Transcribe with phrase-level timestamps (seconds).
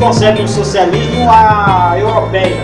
[0.00, 2.56] concebe o socialismo a europeia,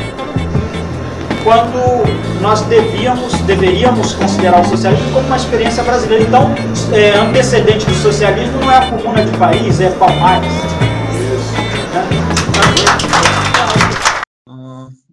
[1.45, 6.25] quando nós devíamos, deveríamos considerar o socialismo como uma experiência brasileira.
[6.25, 6.55] Então,
[6.93, 10.51] é, antecedente do socialismo não é a comuna de país, é Palmares.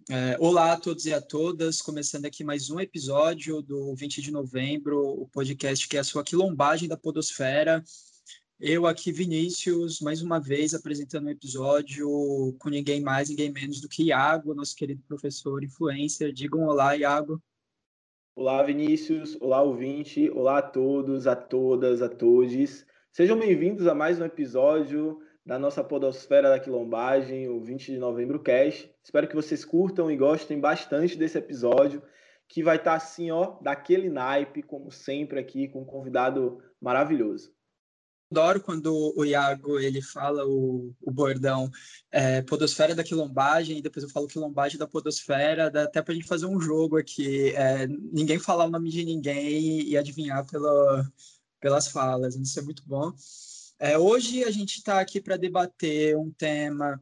[0.09, 4.31] É, olá a todos e a todas, começando aqui mais um episódio do 20 de
[4.31, 7.83] novembro, o podcast que é a sua quilombagem da podosfera.
[8.65, 12.07] Eu aqui, Vinícius, mais uma vez apresentando um episódio
[12.57, 16.31] com ninguém mais, ninguém menos do que Iago, nosso querido professor influencer.
[16.31, 17.43] Digam olá, Iago.
[18.33, 19.35] Olá, Vinícius.
[19.41, 20.29] Olá, ouvinte.
[20.29, 22.85] Olá a todos, a todas, a todos.
[23.11, 28.39] Sejam bem-vindos a mais um episódio da nossa podosfera da quilombagem, o 20 de novembro
[28.39, 28.89] cash.
[29.03, 32.01] Espero que vocês curtam e gostem bastante desse episódio,
[32.47, 37.51] que vai estar assim, ó, daquele naipe, como sempre aqui, com um convidado maravilhoso
[38.33, 41.69] adoro quando o Iago ele fala o, o bordão
[42.11, 46.15] é, podosfera da quilombagem, e depois eu falo quilombagem da podosfera, dá até para a
[46.15, 51.07] gente fazer um jogo aqui, é, ninguém falar o nome de ninguém e adivinhar pela,
[51.59, 53.13] pelas falas, isso é muito bom.
[53.79, 56.99] É, hoje a gente está aqui para debater um tema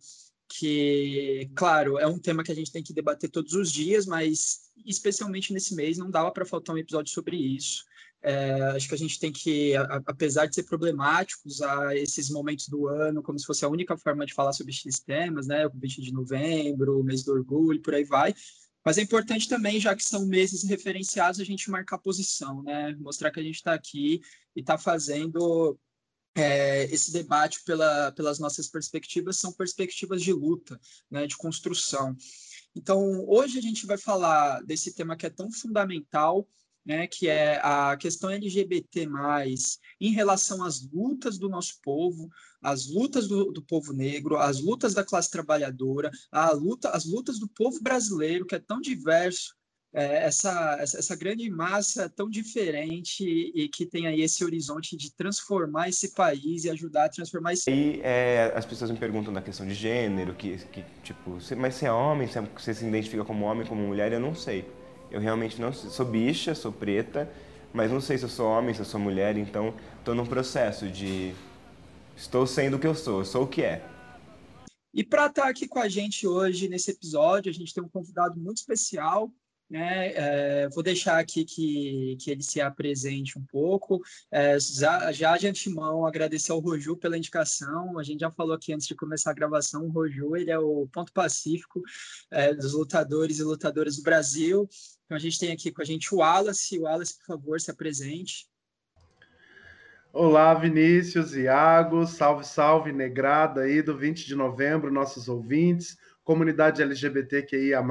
[0.50, 4.72] que, claro, é um tema que a gente tem que debater todos os dias, mas
[4.86, 7.86] especialmente nesse mês não dava para faltar um episódio sobre isso.
[8.24, 12.88] É, acho que a gente tem que, apesar de ser problemático, usar esses momentos do
[12.88, 15.66] ano como se fosse a única forma de falar sobre esses temas, né?
[15.66, 18.34] O 20 de novembro, o mês do orgulho, por aí vai.
[18.86, 22.96] Mas é importante também, já que são meses referenciados, a gente marcar posição, né?
[23.00, 24.22] Mostrar que a gente está aqui
[24.56, 25.78] e está fazendo
[26.36, 31.26] é, esse debate pela, pelas nossas perspectivas, são perspectivas de luta, né?
[31.26, 32.16] De construção.
[32.76, 36.48] Então, hoje a gente vai falar desse tema que é tão fundamental
[36.86, 39.08] né, que é a questão LGBT+,
[40.00, 42.30] em relação às lutas do nosso povo,
[42.62, 47.40] as lutas do, do, povo negro, as lutas da classe trabalhadora, a luta, as lutas
[47.40, 49.56] do povo brasileiro, que é tão diverso,
[49.94, 55.90] é, essa, essa, grande massa tão diferente e que tem aí esse horizonte de transformar
[55.90, 59.68] esse país e ajudar a transformar esse Aí é, as pessoas me perguntam da questão
[59.68, 63.86] de gênero, que, que tipo, mas você é homem, você se identifica como homem, como
[63.86, 64.66] mulher, eu não sei
[65.12, 67.30] eu realmente não sou bicha, sou preta,
[67.74, 70.88] mas não sei se eu sou homem, se eu sou mulher, então estou num processo
[70.88, 71.34] de
[72.16, 73.86] estou sendo o que eu sou, eu sou o que é.
[74.94, 77.90] E para estar tá aqui com a gente hoje nesse episódio, a gente tem um
[77.90, 79.32] convidado muito especial,
[79.70, 80.12] né?
[80.14, 84.02] É, vou deixar aqui que, que ele se apresente um pouco.
[84.30, 87.98] É, já, já de antemão, agradecer ao Roju pela indicação.
[87.98, 90.90] A gente já falou aqui antes de começar a gravação, o Roju ele é o
[90.92, 91.82] ponto pacífico
[92.30, 94.68] é, dos lutadores e lutadoras do Brasil.
[95.12, 96.80] Então a gente tem aqui com a gente o Wallace.
[96.80, 98.48] O Wallace, por favor, se apresente.
[100.14, 107.84] Olá, Vinícius, Iago, salve, salve, negrada aí do 20 de novembro, nossos ouvintes, comunidade LGBTQIA+,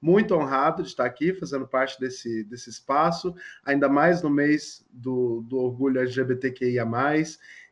[0.00, 3.34] muito honrado de estar aqui fazendo parte desse, desse espaço,
[3.64, 6.86] ainda mais no mês do, do orgulho LGBTQIA,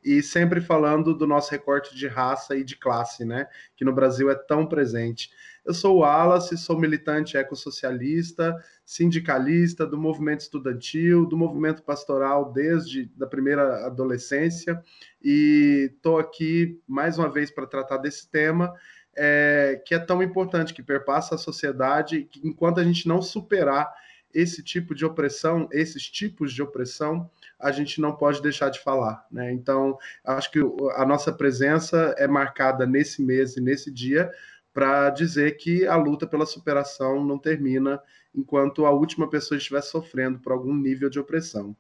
[0.03, 3.47] e sempre falando do nosso recorte de raça e de classe, né?
[3.77, 5.31] Que no Brasil é tão presente.
[5.67, 13.11] Eu sou o Wallace, sou militante ecossocialista, sindicalista do movimento estudantil, do movimento pastoral desde
[13.21, 14.81] a primeira adolescência,
[15.21, 18.73] e estou aqui mais uma vez para tratar desse tema
[19.17, 23.93] é, que é tão importante, que perpassa a sociedade, que enquanto a gente não superar
[24.33, 27.29] esse tipo de opressão, esses tipos de opressão,
[27.59, 29.27] a gente não pode deixar de falar.
[29.33, 29.51] Né?
[29.51, 30.61] Então, acho que
[30.95, 34.31] a nossa presença é marcada nesse mês e nesse dia
[34.77, 37.99] para dizer que a luta pela superação não termina
[38.35, 41.75] enquanto a última pessoa estiver sofrendo por algum nível de opressão.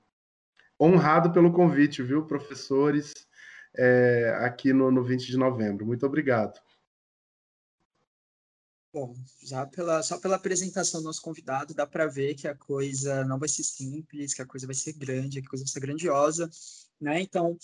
[0.80, 3.12] Honrado pelo convite, viu, professores,
[3.76, 5.84] é, aqui no, no 20 de novembro.
[5.84, 6.58] Muito obrigado.
[8.90, 13.26] Bom, já pela, só pela apresentação do nosso convidado, dá para ver que a coisa
[13.26, 15.80] não vai ser simples, que a coisa vai ser grande, que a coisa vai ser
[15.80, 16.48] grandiosa.
[16.98, 17.20] Né?
[17.20, 17.58] Então,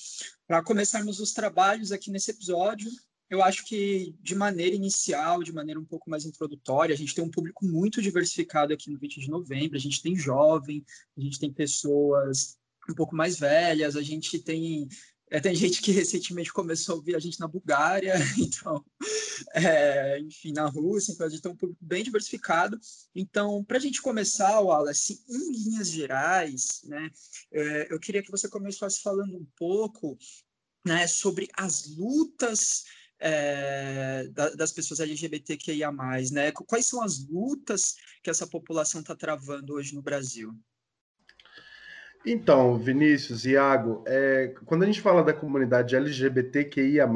[0.47, 2.91] para começarmos os trabalhos aqui nesse episódio,
[3.33, 7.25] eu acho que de maneira inicial, de maneira um pouco mais introdutória, a gente tem
[7.25, 9.75] um público muito diversificado aqui no 20 de novembro.
[9.75, 10.85] A gente tem jovem,
[11.17, 12.59] a gente tem pessoas
[12.91, 14.87] um pouco mais velhas, a gente tem
[15.31, 18.85] é, tem gente que recentemente começou a ouvir a gente na Bulgária, então,
[19.55, 22.79] é, enfim, na Rússia, então a gente tem um público bem diversificado.
[23.15, 27.11] Então, para a gente começar, Wallace, em linhas gerais, né,
[27.51, 30.19] é, eu queria que você começasse falando um pouco
[30.85, 32.85] né, sobre as lutas
[33.25, 35.93] é, das pessoas LGBTQIA+,
[36.33, 36.51] né?
[36.53, 40.53] Quais são as lutas que essa população está travando hoje no Brasil?
[42.27, 47.09] Então, Vinícius, Iago, é, quando a gente fala da comunidade LGBTQIA+,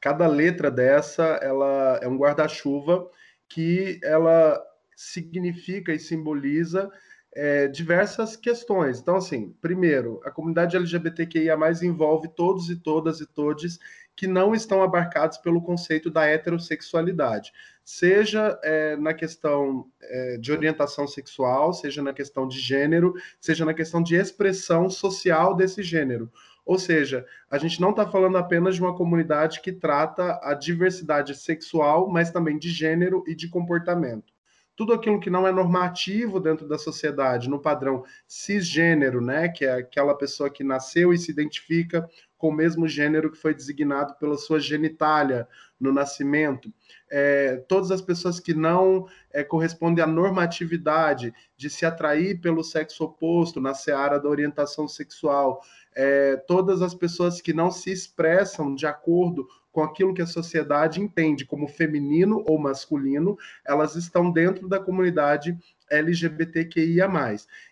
[0.00, 3.08] cada letra dessa ela é um guarda-chuva
[3.48, 4.60] que ela
[4.96, 6.90] significa e simboliza
[7.34, 9.00] é, diversas questões.
[9.00, 13.78] Então, assim, primeiro, a comunidade LGBTQIA+, envolve todos e todas e todes
[14.14, 17.52] que não estão abarcados pelo conceito da heterossexualidade,
[17.84, 23.74] seja é, na questão é, de orientação sexual, seja na questão de gênero, seja na
[23.74, 26.30] questão de expressão social desse gênero.
[26.64, 31.34] Ou seja, a gente não está falando apenas de uma comunidade que trata a diversidade
[31.34, 34.32] sexual, mas também de gênero e de comportamento
[34.74, 39.72] tudo aquilo que não é normativo dentro da sociedade, no padrão cisgênero, né, que é
[39.74, 42.08] aquela pessoa que nasceu e se identifica
[42.42, 45.46] com o mesmo gênero que foi designado pela sua genitália
[45.78, 46.74] no nascimento.
[47.08, 53.04] É, todas as pessoas que não é, correspondem à normatividade de se atrair pelo sexo
[53.04, 55.62] oposto na seara da orientação sexual,
[55.94, 61.00] é, todas as pessoas que não se expressam de acordo com aquilo que a sociedade
[61.00, 65.56] entende como feminino ou masculino, elas estão dentro da comunidade
[65.90, 67.08] LGBTQIA+.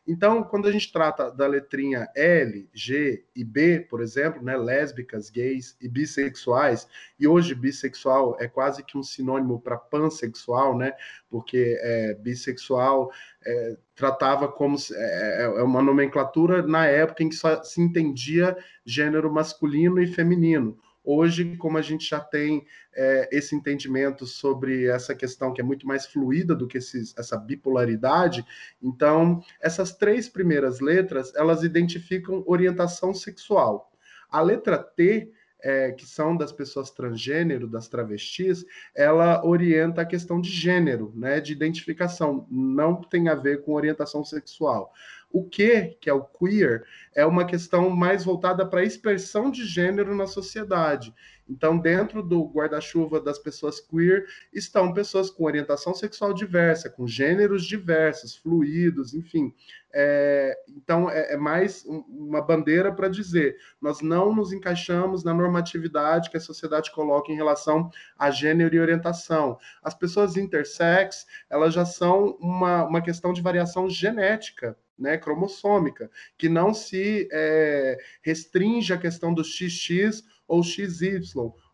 [0.06, 5.30] Então, quando a gente trata da letrinha L, G e B, por exemplo, né, lésbicas,
[5.30, 6.86] gays e bissexuais,
[7.18, 10.92] e hoje bissexual é quase que um sinônimo para pansexual, né,
[11.30, 13.10] porque é, bissexual
[13.44, 18.56] é, tratava como é, é, é uma nomenclatura na época em que só se entendia
[18.84, 20.78] gênero masculino e feminino.
[21.02, 25.86] Hoje, como a gente já tem é, esse entendimento sobre essa questão que é muito
[25.86, 28.44] mais fluida do que esses, essa bipolaridade,
[28.82, 33.90] então essas três primeiras letras elas identificam orientação sexual.
[34.30, 38.64] A letra T é, que são das pessoas transgênero, das travestis,
[38.94, 44.24] ela orienta a questão de gênero, né, de identificação, não tem a ver com orientação
[44.24, 44.92] sexual.
[45.30, 46.84] O que, que é o queer,
[47.14, 51.14] é uma questão mais voltada para a expressão de gênero na sociedade.
[51.50, 57.64] Então, dentro do guarda-chuva das pessoas queer estão pessoas com orientação sexual diversa, com gêneros
[57.64, 59.52] diversos, fluidos, enfim.
[59.92, 66.30] É, então, é, é, mais uma bandeira para dizer: nós não nos encaixamos na normatividade
[66.30, 69.58] que a sociedade coloca em relação a gênero e orientação.
[69.82, 76.48] As pessoas intersex, elas já são uma, uma questão de variação genética né, cromossômica, que
[76.48, 81.20] não se é, restringe à questão do XX ou XY,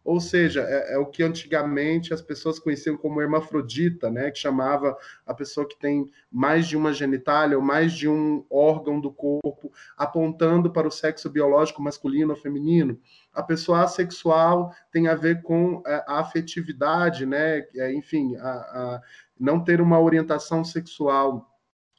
[0.06, 4.96] ou seja, é, é, o que antigamente as pessoas conheciam como hermafrodita, né, que chamava
[5.26, 9.72] a pessoa que tem mais de uma genitália ou mais de um órgão do corpo,
[9.96, 13.00] apontando para o sexo biológico masculino ou feminino.
[13.32, 19.02] A pessoa assexual tem a ver com é, a afetividade, né, é, enfim, a, a
[19.40, 21.50] não ter uma orientação sexual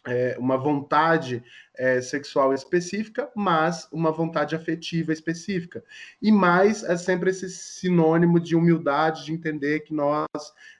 [0.08, 1.44] é, uma vontade
[1.78, 5.84] é, sexual específica, mas uma vontade afetiva específica.
[6.22, 10.26] E mais é sempre esse sinônimo de humildade, de entender que nós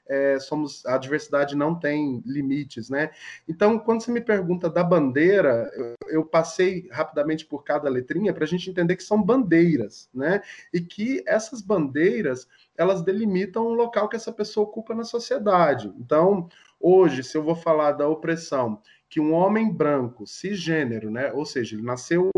[0.08, 3.10] é, somos, a diversidade não tem limites, né?
[3.46, 8.44] Então, quando você me pergunta da bandeira, eu, eu passei rapidamente por cada letrinha para
[8.44, 10.42] a gente entender que são bandeiras, né?
[10.72, 15.92] E que essas bandeiras elas delimitam o local que essa pessoa ocupa na sociedade.
[15.98, 16.48] Então,
[16.80, 21.32] hoje, se eu vou falar da opressão que um homem branco, cisgênero, né?
[21.32, 22.30] Ou seja, ele nasceu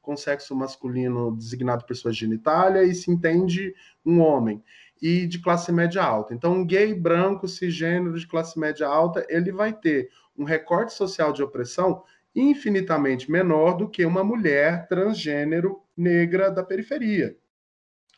[0.00, 3.74] com sexo masculino designado por sua genitália e se entende
[4.04, 4.62] um homem
[5.00, 6.34] e de classe média alta.
[6.34, 11.32] Então, um gay branco cisgênero de classe média alta, ele vai ter um recorte social
[11.32, 12.02] de opressão
[12.34, 17.36] infinitamente menor do que uma mulher transgênero negra da periferia.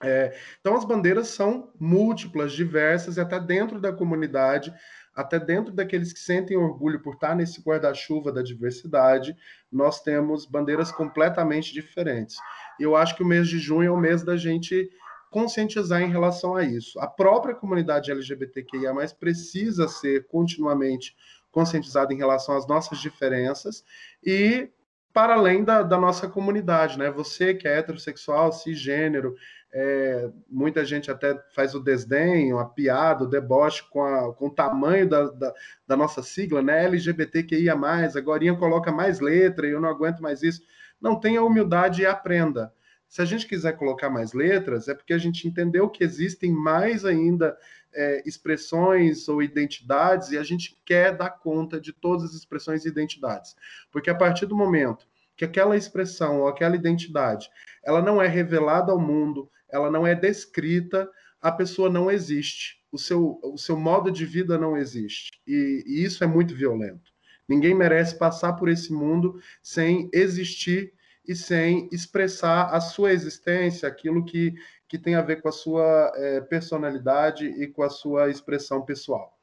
[0.02, 4.72] É, então, as bandeiras são múltiplas, diversas, e até dentro da comunidade
[5.18, 9.36] até dentro daqueles que sentem orgulho por estar nesse guarda-chuva da diversidade,
[9.70, 12.36] nós temos bandeiras completamente diferentes.
[12.78, 14.88] Eu acho que o mês de junho é o mês da gente
[15.28, 17.00] conscientizar em relação a isso.
[17.00, 21.16] A própria comunidade LGBTQIA+, precisa ser continuamente
[21.50, 23.84] conscientizada em relação às nossas diferenças
[24.22, 24.70] e
[25.12, 27.10] para além da, da nossa comunidade, né?
[27.10, 29.34] Você que é heterossexual, cisgênero,
[29.72, 34.54] é, muita gente até faz o desdém, a piada, o deboche com, a, com o
[34.54, 35.54] tamanho da, da,
[35.86, 36.84] da, nossa sigla, né?
[36.84, 37.74] LGBTQIA,
[38.16, 40.62] agora coloca mais letra e eu não aguento mais isso.
[41.00, 42.72] Não tenha humildade e aprenda.
[43.06, 47.04] Se a gente quiser colocar mais letras, é porque a gente entendeu que existem mais
[47.04, 47.56] ainda
[47.94, 52.88] é, expressões ou identidades e a gente quer dar conta de todas as expressões e
[52.88, 53.54] identidades.
[53.90, 55.06] Porque a partir do momento
[55.36, 57.48] que aquela expressão ou aquela identidade
[57.82, 61.08] ela não é revelada ao mundo, ela não é descrita,
[61.40, 62.78] a pessoa não existe.
[62.90, 65.30] O seu, o seu modo de vida não existe.
[65.46, 67.12] E, e isso é muito violento.
[67.48, 70.92] Ninguém merece passar por esse mundo sem existir
[71.26, 74.54] e sem expressar a sua existência, aquilo que,
[74.88, 79.38] que tem a ver com a sua é, personalidade e com a sua expressão pessoal.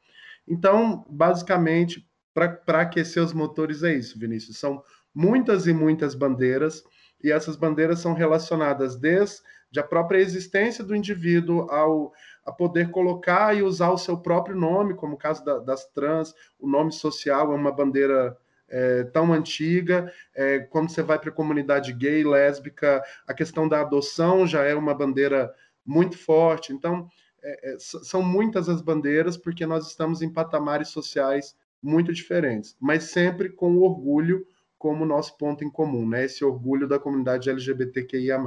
[0.48, 4.58] Então, basicamente, para aquecer os motores é isso, Vinícius.
[4.58, 6.84] São muitas e muitas bandeiras,
[7.24, 9.42] e essas bandeiras são relacionadas desde
[9.80, 12.14] a própria existência do indivíduo ao
[12.46, 16.34] a poder colocar e usar o seu próprio nome, como o caso da, das trans,
[16.60, 18.38] o nome social é uma bandeira
[18.70, 20.12] é, tão antiga.
[20.36, 24.76] É, quando você vai para a comunidade gay, lésbica, a questão da adoção já é
[24.76, 25.52] uma bandeira
[25.84, 26.72] muito forte.
[26.72, 27.10] Então,
[27.44, 33.06] é, é são muitas as bandeiras, porque nós estamos em patamares sociais muito diferentes, mas
[33.06, 34.46] sempre com o orgulho
[34.78, 36.26] como nosso ponto em comum, né?
[36.26, 38.38] Esse orgulho da comunidade LGBTQIA.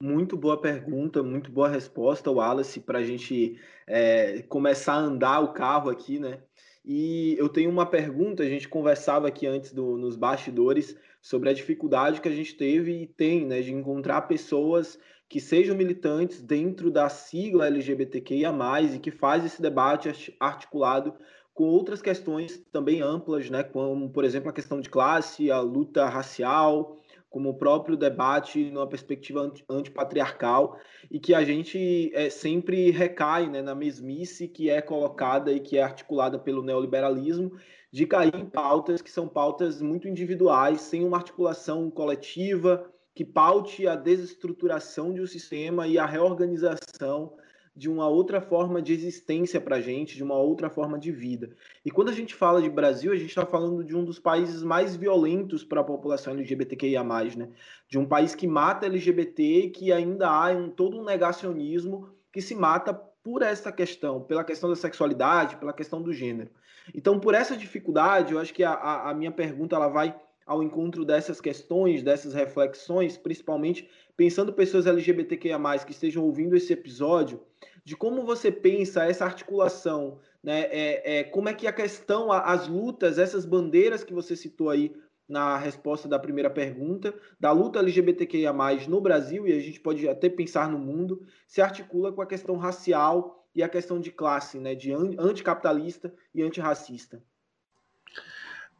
[0.00, 5.52] Muito boa pergunta, muito boa resposta, Wallace, para a gente é, começar a andar o
[5.52, 6.40] carro aqui, né?
[6.84, 11.52] E eu tenho uma pergunta, a gente conversava aqui antes do, nos bastidores sobre a
[11.52, 14.96] dificuldade que a gente teve e tem, né, de encontrar pessoas
[15.28, 18.52] que sejam militantes dentro da sigla LGBTQIA+,
[18.94, 21.12] e que faz esse debate articulado
[21.52, 26.08] com outras questões também amplas, né, como, por exemplo, a questão de classe, a luta
[26.08, 26.97] racial,
[27.30, 30.78] como o próprio debate numa perspectiva antipatriarcal
[31.10, 35.76] e que a gente é, sempre recai né, na mesmice que é colocada e que
[35.76, 37.52] é articulada pelo neoliberalismo
[37.92, 43.86] de cair em pautas que são pautas muito individuais, sem uma articulação coletiva que paute
[43.86, 47.34] a desestruturação de um sistema e a reorganização
[47.78, 51.50] de uma outra forma de existência para a gente, de uma outra forma de vida.
[51.84, 54.64] E quando a gente fala de Brasil, a gente está falando de um dos países
[54.64, 57.04] mais violentos para a população LGBTQIA+,
[57.36, 57.50] né?
[57.88, 62.56] De um país que mata LGBT que ainda há um, todo um negacionismo que se
[62.56, 66.50] mata por essa questão, pela questão da sexualidade, pela questão do gênero.
[66.92, 68.74] Então, por essa dificuldade, eu acho que a,
[69.08, 75.60] a minha pergunta ela vai ao encontro dessas questões, dessas reflexões, principalmente pensando pessoas LGBTQIA+,
[75.84, 77.40] que estejam ouvindo esse episódio,
[77.88, 80.64] de como você pensa essa articulação, né?
[80.64, 84.94] É, é, como é que a questão, as lutas, essas bandeiras que você citou aí
[85.26, 88.52] na resposta da primeira pergunta, da luta LGBTQIA+,
[88.86, 92.58] no Brasil, e a gente pode até pensar no mundo, se articula com a questão
[92.58, 94.74] racial e a questão de classe, né?
[94.74, 97.24] De anticapitalista e antirracista.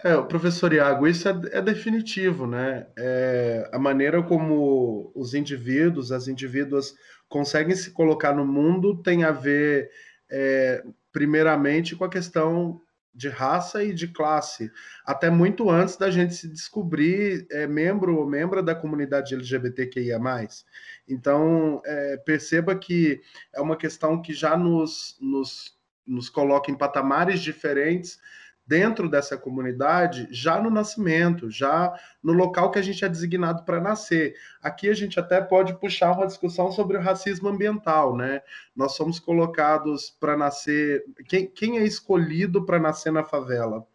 [0.04, 2.86] É, professor Iago, isso é, é definitivo, né?
[2.96, 6.94] É, a maneira como os indivíduos, as indivíduas
[7.28, 9.90] conseguem se colocar no mundo tem a ver,
[10.30, 12.80] é, primeiramente, com a questão
[13.12, 14.70] de raça e de classe,
[15.04, 20.20] até muito antes da gente se descobrir é, membro ou membra da comunidade LGBTQIA+.
[21.08, 23.20] Então, é, perceba que
[23.52, 25.76] é uma questão que já nos, nos,
[26.06, 28.20] nos coloca em patamares diferentes
[28.68, 33.80] dentro dessa comunidade já no nascimento, já no local que a gente é designado para
[33.80, 34.34] nascer.
[34.62, 38.42] Aqui a gente até pode puxar uma discussão sobre o racismo ambiental, né?
[38.76, 41.02] Nós somos colocados para nascer.
[41.26, 43.86] Quem, quem é escolhido para nascer na favela?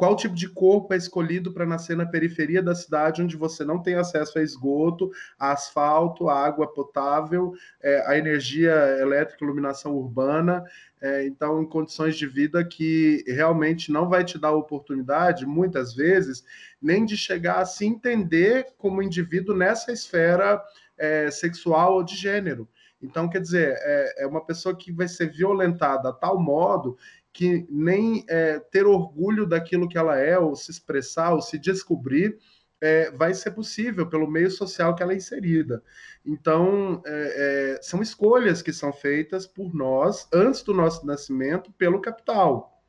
[0.00, 3.82] Qual tipo de corpo é escolhido para nascer na periferia da cidade, onde você não
[3.82, 7.52] tem acesso a esgoto, a asfalto, a água potável,
[7.82, 10.64] é, a energia elétrica, iluminação urbana,
[11.02, 16.42] é, então em condições de vida que realmente não vai te dar oportunidade, muitas vezes,
[16.80, 20.62] nem de chegar a se entender como indivíduo nessa esfera
[20.96, 22.66] é, sexual ou de gênero.
[23.02, 26.96] Então, quer dizer, é, é uma pessoa que vai ser violentada a tal modo
[27.32, 32.36] que nem é, ter orgulho daquilo que ela é, ou se expressar, ou se descobrir,
[32.80, 35.82] é, vai ser possível pelo meio social que ela é inserida.
[36.24, 42.00] Então, é, é, são escolhas que são feitas por nós, antes do nosso nascimento, pelo
[42.00, 42.80] capital.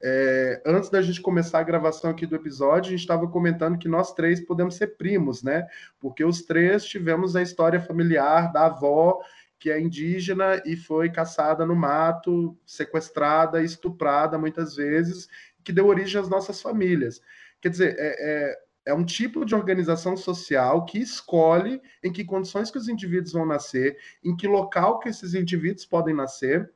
[0.00, 3.88] É, antes da gente começar a gravação aqui do episódio, a gente estava comentando que
[3.88, 5.66] nós três podemos ser primos, né?
[5.98, 9.20] Porque os três tivemos a história familiar da avó
[9.58, 15.28] que é indígena e foi caçada no mato, sequestrada, estuprada muitas vezes,
[15.64, 17.20] que deu origem às nossas famílias.
[17.60, 22.70] Quer dizer, é, é, é um tipo de organização social que escolhe em que condições
[22.70, 26.72] que os indivíduos vão nascer, em que local que esses indivíduos podem nascer,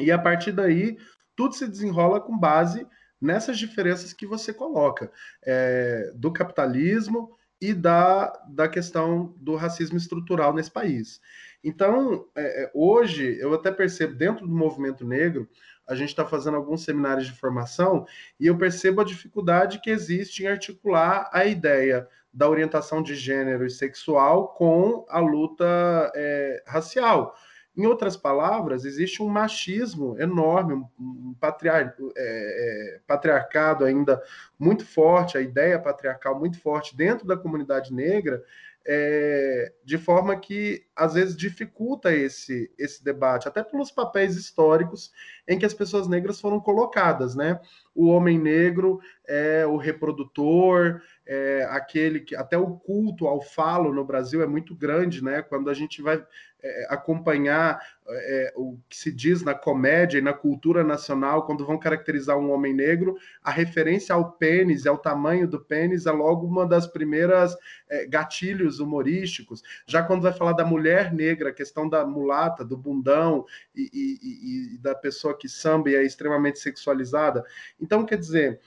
[0.00, 0.98] e a partir daí
[1.34, 2.86] tudo se desenrola com base
[3.20, 5.10] nessas diferenças que você coloca
[5.44, 11.20] é, do capitalismo e da, da questão do racismo estrutural nesse país.
[11.62, 15.48] Então, é, é, hoje, eu até percebo, dentro do movimento negro,
[15.86, 18.06] a gente está fazendo alguns seminários de formação
[18.38, 23.66] e eu percebo a dificuldade que existe em articular a ideia da orientação de gênero
[23.66, 27.34] e sexual com a luta é, racial.
[27.78, 34.20] Em outras palavras, existe um machismo enorme, um patriar, é, é, patriarcado ainda
[34.58, 38.42] muito forte, a ideia patriarcal muito forte dentro da comunidade negra,
[38.84, 45.12] é, de forma que às vezes dificulta esse, esse debate, até pelos papéis históricos
[45.46, 47.60] em que as pessoas negras foram colocadas, né?
[47.94, 54.02] O homem negro é o reprodutor, é aquele que até o culto ao falo no
[54.02, 55.42] Brasil é muito grande, né?
[55.42, 56.24] Quando a gente vai
[56.62, 61.78] é, acompanhar é, o que se diz na comédia e na cultura nacional, quando vão
[61.78, 66.66] caracterizar um homem negro, a referência ao pênis ao tamanho do pênis é logo uma
[66.66, 67.54] das primeiras
[67.90, 69.62] é, gatilhos humorísticos.
[69.86, 73.44] Já quando vai falar da mulher negra, a questão da mulata, do bundão
[73.76, 77.44] e, e, e da pessoa que samba e é extremamente sexualizada.
[77.78, 78.60] Então, quer dizer,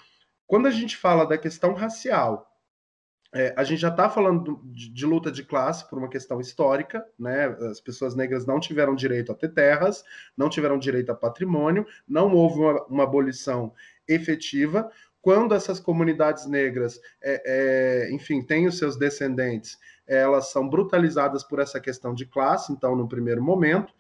[0.46, 2.51] quando a gente fala da questão racial,
[3.34, 7.06] é, a gente já está falando de, de, luta de classe por uma questão histórica,
[7.18, 7.46] né?
[7.70, 10.04] As pessoas negras não tiveram direito a ter terras,
[10.36, 13.74] não tiveram direito a patrimônio, não houve uma, uma abolição
[14.06, 14.92] efetiva.
[15.22, 21.60] Quando essas comunidades negras, é, é, enfim, têm os seus descendentes, elas são brutalizadas por
[21.60, 23.94] essa questão de classe, então, no primeiro momento.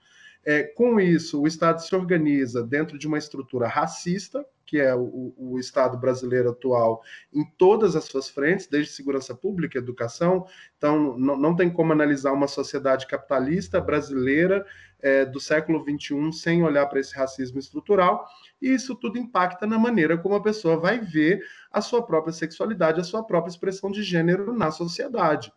[0.43, 5.33] É, com isso, o Estado se organiza dentro de uma estrutura racista, que é o,
[5.38, 10.45] o, Estado brasileiro atual, em todas as suas frentes, desde segurança pública, educação.
[10.77, 14.65] Então, não, tem como analisar uma sociedade capitalista brasileira
[15.01, 18.25] é, do século XXI sem olhar para esse racismo estrutural.
[18.62, 23.01] E isso tudo impacta na maneira como a pessoa vai ver a sua própria sexualidade,
[23.01, 25.51] a sua própria expressão de gênero na sociedade.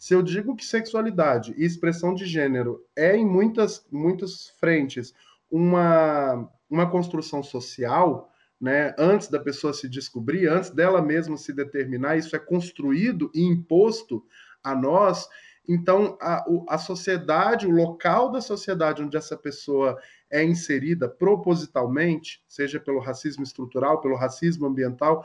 [0.00, 5.12] Se eu digo que sexualidade e expressão de gênero é em muitas, muitas frentes
[5.50, 12.16] uma, uma construção social, né, antes da pessoa se descobrir, antes dela mesma se determinar,
[12.16, 14.24] isso é construído e imposto
[14.64, 15.28] a nós,
[15.68, 22.80] então a, a sociedade, o local da sociedade onde essa pessoa é inserida propositalmente, seja
[22.80, 25.22] pelo racismo estrutural, pelo racismo ambiental,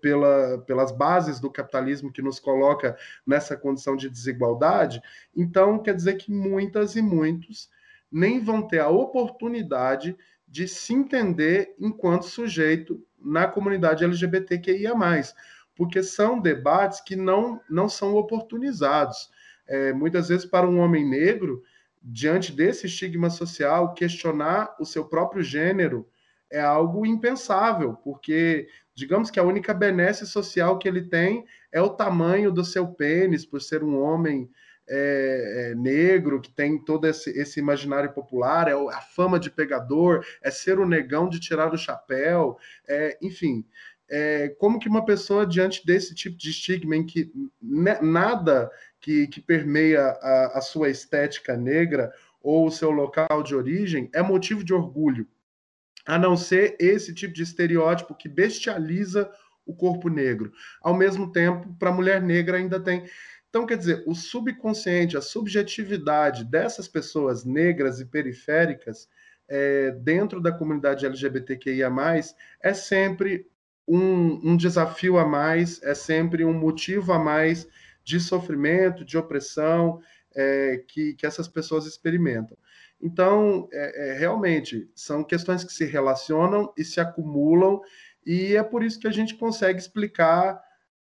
[0.00, 2.96] pela, pelas bases do capitalismo que nos coloca
[3.26, 5.00] nessa condição de desigualdade,
[5.34, 7.70] então quer dizer que muitas e muitos
[8.10, 14.94] nem vão ter a oportunidade de se entender enquanto sujeito na comunidade LGBTQIA+,
[15.74, 19.30] porque são debates que não, não são oportunizados.
[19.66, 21.62] É, muitas vezes, para um homem negro,
[22.02, 26.08] diante desse estigma social, questionar o seu próprio gênero
[26.50, 31.90] é algo impensável, porque digamos que a única benesse social que ele tem é o
[31.90, 34.50] tamanho do seu pênis, por ser um homem
[34.88, 40.24] é, é, negro, que tem todo esse, esse, imaginário popular, é a fama de pegador,
[40.42, 42.56] é ser o negão de tirar o chapéu,
[42.88, 43.64] é, enfim.
[44.10, 47.30] É, como que uma pessoa, diante desse tipo de estigma, em que
[47.60, 52.10] nada que, que permeia a, a sua estética negra
[52.42, 55.26] ou o seu local de origem é motivo de orgulho,
[56.08, 59.30] a não ser esse tipo de estereótipo que bestializa
[59.66, 60.50] o corpo negro.
[60.80, 63.04] Ao mesmo tempo, para a mulher negra ainda tem.
[63.50, 69.06] Então, quer dizer, o subconsciente, a subjetividade dessas pessoas negras e periféricas
[69.46, 71.90] é, dentro da comunidade LGBTQIA,
[72.62, 73.46] é sempre
[73.86, 77.68] um, um desafio a mais, é sempre um motivo a mais
[78.02, 80.00] de sofrimento, de opressão
[80.34, 82.56] é, que, que essas pessoas experimentam.
[83.00, 87.80] Então, é, é, realmente, são questões que se relacionam e se acumulam,
[88.26, 90.60] e é por isso que a gente consegue explicar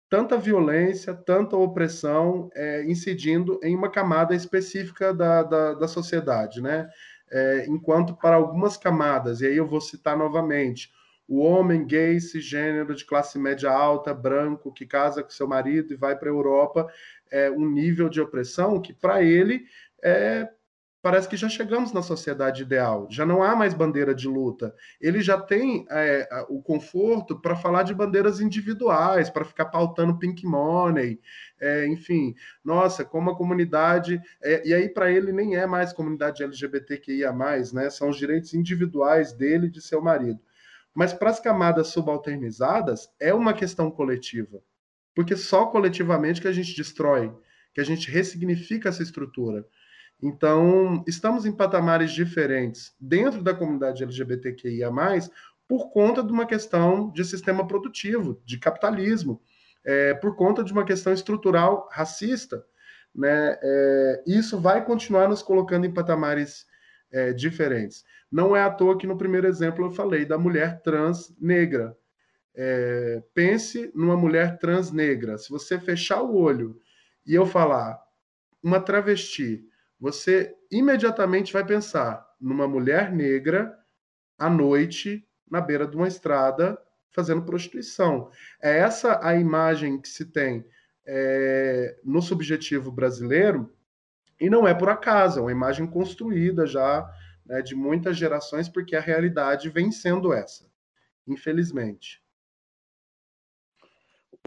[0.10, 6.90] tanta violência, tanta opressão é, incidindo em uma camada específica da, da, da sociedade, né?
[7.32, 10.92] É, enquanto para algumas camadas, e aí eu vou citar novamente,
[11.28, 15.96] o homem gay, cisgênero, de classe média alta, branco, que casa com seu marido e
[15.96, 16.92] vai para a Europa,
[17.32, 19.64] é um nível de opressão que para ele
[20.02, 20.50] é
[21.02, 24.76] parece que já chegamos na sociedade ideal, já não há mais bandeira de luta.
[25.00, 30.46] Ele já tem é, o conforto para falar de bandeiras individuais, para ficar pautando pink
[30.46, 31.20] money,
[31.60, 32.36] é, enfim.
[32.64, 34.22] Nossa, como a comunidade.
[34.42, 37.32] É, e aí, para ele, nem é mais comunidade LGBTQIA,
[37.74, 37.90] né?
[37.90, 40.40] São os direitos individuais dele e de seu marido.
[40.94, 44.62] Mas para as camadas subalternizadas, é uma questão coletiva.
[45.16, 47.34] Porque só coletivamente que a gente destrói,
[47.74, 49.66] que a gente ressignifica essa estrutura.
[50.22, 54.90] Então, estamos em patamares diferentes dentro da comunidade LGBTQIA,
[55.68, 59.42] por conta de uma questão de sistema produtivo, de capitalismo,
[59.86, 62.66] é, por conta de uma questão estrutural racista.
[63.16, 63.58] Né?
[63.62, 66.66] É, isso vai continuar nos colocando em patamares
[67.12, 68.04] é, diferentes.
[68.32, 71.96] Não é à toa que no primeiro exemplo eu falei da mulher trans negra.
[72.56, 75.38] É, pense numa mulher trans negra.
[75.38, 76.80] Se você fechar o olho
[77.26, 78.00] e eu falar
[78.62, 79.66] uma travesti
[80.00, 83.78] você imediatamente vai pensar numa mulher negra
[84.38, 86.80] à noite na beira de uma estrada
[87.12, 88.32] fazendo prostituição.
[88.62, 90.66] É essa a imagem que se tem
[91.06, 93.74] é, no subjetivo brasileiro
[94.40, 97.12] e não é por acaso, é uma imagem construída já
[97.46, 100.66] né, de muitas gerações, porque a realidade vem sendo essa,
[101.28, 102.24] infelizmente.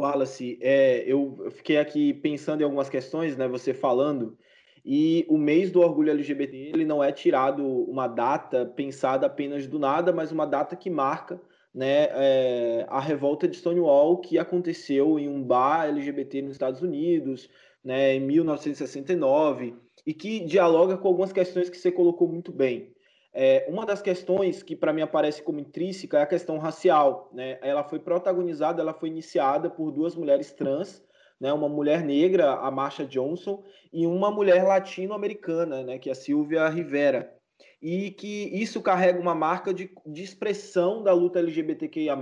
[0.00, 4.38] Wallace, é, eu fiquei aqui pensando em algumas questões, né, você falando,
[4.84, 9.78] e o mês do orgulho LGBT ele não é tirado uma data pensada apenas do
[9.78, 11.40] nada, mas uma data que marca
[11.74, 17.48] né, é, a revolta de Stonewall que aconteceu em um bar LGBT nos Estados Unidos,
[17.82, 19.74] né, em 1969,
[20.06, 22.92] e que dialoga com algumas questões que você colocou muito bem.
[23.34, 27.30] É, uma das questões que para mim aparece como intrínseca é a questão racial.
[27.32, 27.58] Né?
[27.62, 31.02] Ela foi protagonizada, ela foi iniciada por duas mulheres trans,
[31.40, 31.52] né?
[31.52, 35.98] uma mulher negra, a Marsha Johnson, e uma mulher latino-americana, né?
[35.98, 37.34] que é a Silvia Rivera.
[37.80, 42.16] E que isso carrega uma marca de, de expressão da luta LGBTQIA,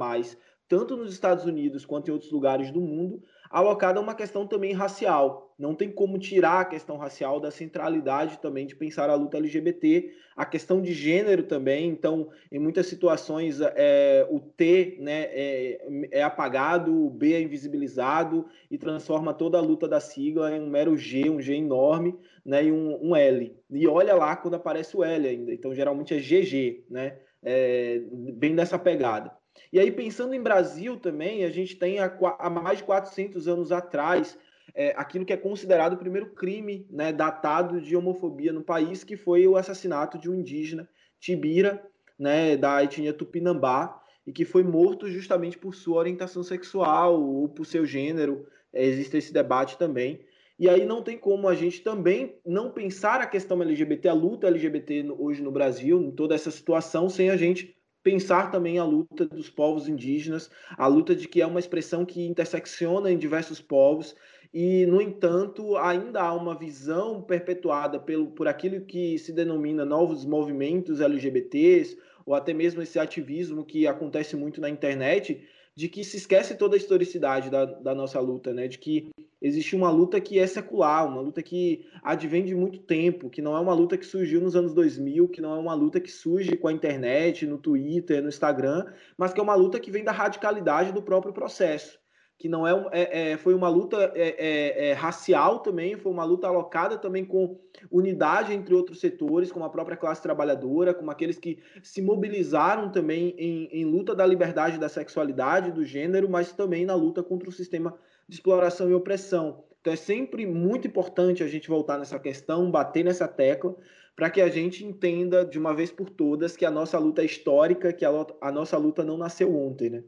[0.69, 4.73] tanto nos Estados Unidos quanto em outros lugares do mundo, alocada a uma questão também
[4.73, 5.53] racial.
[5.59, 10.15] Não tem como tirar a questão racial da centralidade também de pensar a luta LGBT,
[10.37, 11.89] a questão de gênero também.
[11.89, 18.47] Então, em muitas situações, é, o T né, é, é, apagado, o B é invisibilizado
[18.71, 22.65] e transforma toda a luta da sigla em um mero G, um G enorme, né,
[22.65, 23.55] e um, um L.
[23.69, 25.53] E olha lá quando aparece o L ainda.
[25.53, 27.19] Então, geralmente é GG, né?
[27.43, 29.40] É, bem dessa pegada.
[29.73, 34.39] E aí, pensando em Brasil também, a gente tem há, mais de 400 anos atrás
[34.75, 39.17] é, aquilo que é considerado o primeiro crime né, datado de homofobia no país, que
[39.17, 41.85] foi o assassinato de um indígena, Tibira,
[42.19, 47.65] né, da etnia Tupinambá, e que foi morto justamente por sua orientação sexual ou por
[47.65, 48.47] seu gênero.
[48.73, 50.25] É, existe esse debate também.
[50.59, 54.47] E aí não tem como a gente também não pensar a questão LGBT, a luta
[54.47, 59.27] LGBT hoje no Brasil, em toda essa situação, sem a gente pensar também a luta
[59.27, 64.17] dos povos indígenas, a luta de que é uma expressão que intersecciona em diversos povos
[64.53, 70.25] e, no entanto, ainda há uma visão perpetuada pelo, por aquilo que se denomina novos
[70.25, 76.17] movimentos LGBTs, ou até mesmo esse ativismo que acontece muito na internet, de que se
[76.17, 78.67] esquece toda a historicidade da, da nossa luta, né?
[78.67, 83.31] de que existe uma luta que é secular, uma luta que advém de muito tempo,
[83.31, 86.01] que não é uma luta que surgiu nos anos 2000, que não é uma luta
[86.01, 88.85] que surge com a internet, no Twitter, no Instagram,
[89.17, 92.00] mas que é uma luta que vem da radicalidade do próprio processo.
[92.41, 96.25] Que não é, é, é foi uma luta é, é, é, racial também, foi uma
[96.25, 101.39] luta alocada também com unidade entre outros setores, como a própria classe trabalhadora, como aqueles
[101.39, 106.87] que se mobilizaram também em, em luta da liberdade da sexualidade, do gênero, mas também
[106.87, 107.95] na luta contra o sistema
[108.27, 109.63] de exploração e opressão.
[109.83, 113.77] Então é sempre muito importante a gente voltar nessa questão, bater nessa tecla,
[114.17, 117.27] para que a gente entenda de uma vez por todas que a nossa luta é
[117.27, 120.05] histórica, que a, a nossa luta não nasceu ontem, né?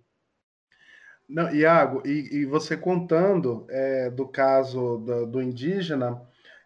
[1.28, 6.20] Não, Iago, e, e você contando é, do caso do, do indígena,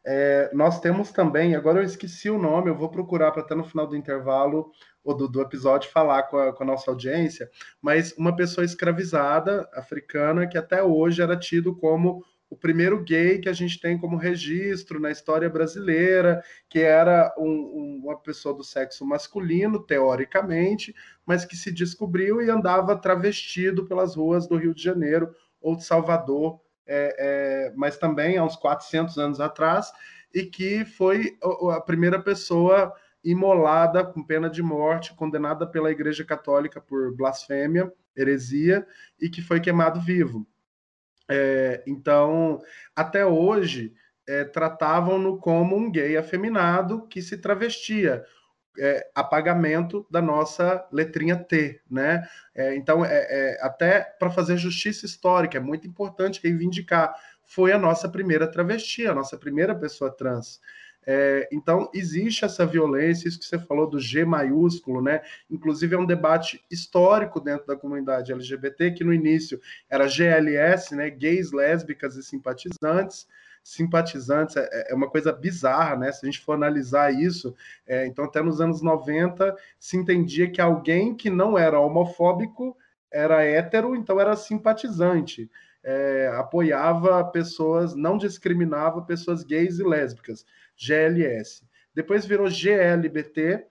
[0.05, 3.65] é, nós temos também, agora eu esqueci o nome, eu vou procurar para até no
[3.65, 4.71] final do intervalo
[5.05, 7.51] ou do, do episódio falar com a, com a, nossa audiência,
[7.83, 13.49] mas uma pessoa escravizada africana que até hoje era tido como o primeiro gay que
[13.49, 18.63] a gente tem como registro na história brasileira, que era um, um, uma pessoa do
[18.63, 24.83] sexo masculino, teoricamente, mas que se descobriu e andava travestido pelas ruas do Rio de
[24.83, 29.91] Janeiro ou de Salvador, é, é, mas também há uns 400 anos atrás,
[30.33, 31.37] e que foi
[31.73, 32.93] a primeira pessoa
[33.25, 38.87] imolada com pena de morte, condenada pela Igreja Católica por blasfêmia, heresia,
[39.21, 40.47] e que foi queimado vivo.
[41.29, 42.61] É, então,
[42.95, 43.95] até hoje,
[44.27, 48.25] é, tratavam-no como um gay afeminado que se travestia.
[48.79, 52.29] É, apagamento da nossa letrinha T, né?
[52.55, 57.15] É, então, é, é, até para fazer justiça histórica, é muito importante reivindicar.
[57.43, 60.61] Foi a nossa primeira travesti, a nossa primeira pessoa trans.
[61.07, 65.23] É, então, existe essa violência, isso que você falou do G maiúsculo, né?
[65.49, 71.09] Inclusive, é um debate histórico dentro da comunidade LGBT, que no início era GLS, né?
[71.09, 73.29] Gays, lésbicas e simpatizantes.
[73.63, 76.11] Simpatizantes é, é uma coisa bizarra, né?
[76.11, 77.55] Se a gente for analisar isso,
[77.87, 82.77] é, então, até nos anos 90, se entendia que alguém que não era homofóbico
[83.13, 85.49] era hétero, então era simpatizante.
[85.85, 90.45] É, apoiava pessoas, não discriminava pessoas gays e lésbicas.
[90.77, 91.65] GLS.
[91.95, 93.67] Depois virou GLBT,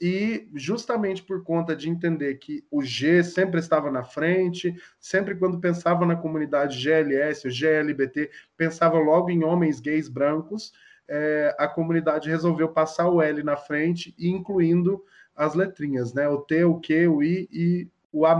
[0.00, 5.58] e justamente por conta de entender que o G sempre estava na frente, sempre quando
[5.58, 10.72] pensava na comunidade GLS, o GLBT, pensava logo em homens gays brancos,
[11.08, 15.02] é, a comunidade resolveu passar o L na frente incluindo
[15.34, 16.28] as letrinhas, né?
[16.28, 18.36] O T, o Q, o I e o A.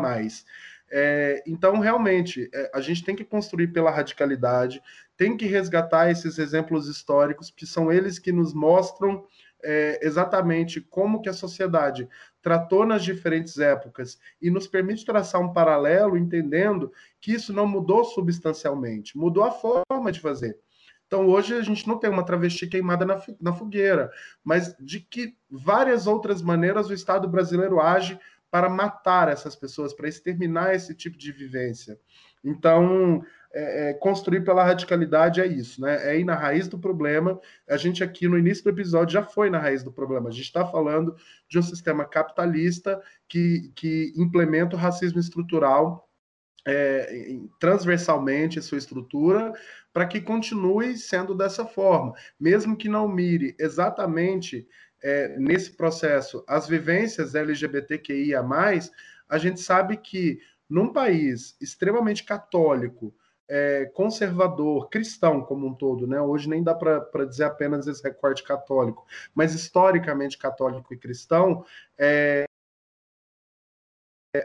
[0.91, 4.83] É, então, realmente, é, a gente tem que construir pela radicalidade,
[5.17, 9.25] tem que resgatar esses exemplos históricos, que são eles que nos mostram
[9.63, 12.09] é, exatamente como que a sociedade
[12.41, 18.05] tratou nas diferentes épocas e nos permite traçar um paralelo, entendendo que isso não mudou
[18.05, 20.59] substancialmente, mudou a forma de fazer.
[21.07, 24.11] Então, hoje a gente não tem uma travesti queimada na, na fogueira,
[24.45, 28.21] mas de que várias outras maneiras o Estado brasileiro age
[28.51, 31.99] para matar essas pessoas, para exterminar esse tipo de vivência.
[32.43, 36.11] Então, é, é, construir pela radicalidade é isso, né?
[36.11, 37.41] É ir na raiz do problema.
[37.69, 40.29] A gente aqui no início do episódio já foi na raiz do problema.
[40.29, 41.17] A gente está falando
[41.49, 46.09] de um sistema capitalista que, que implementa o racismo estrutural
[46.67, 49.53] é, transversalmente sua estrutura
[49.93, 54.69] para que continue sendo dessa forma, mesmo que não mire exatamente
[55.03, 58.43] é, nesse processo as vivências LGBTQIA+,
[59.29, 63.15] a gente sabe que num país extremamente católico,
[63.49, 66.21] é, conservador, cristão como um todo, né?
[66.21, 71.65] Hoje nem dá para dizer apenas esse recorte católico, mas historicamente católico e cristão,
[71.97, 72.45] é,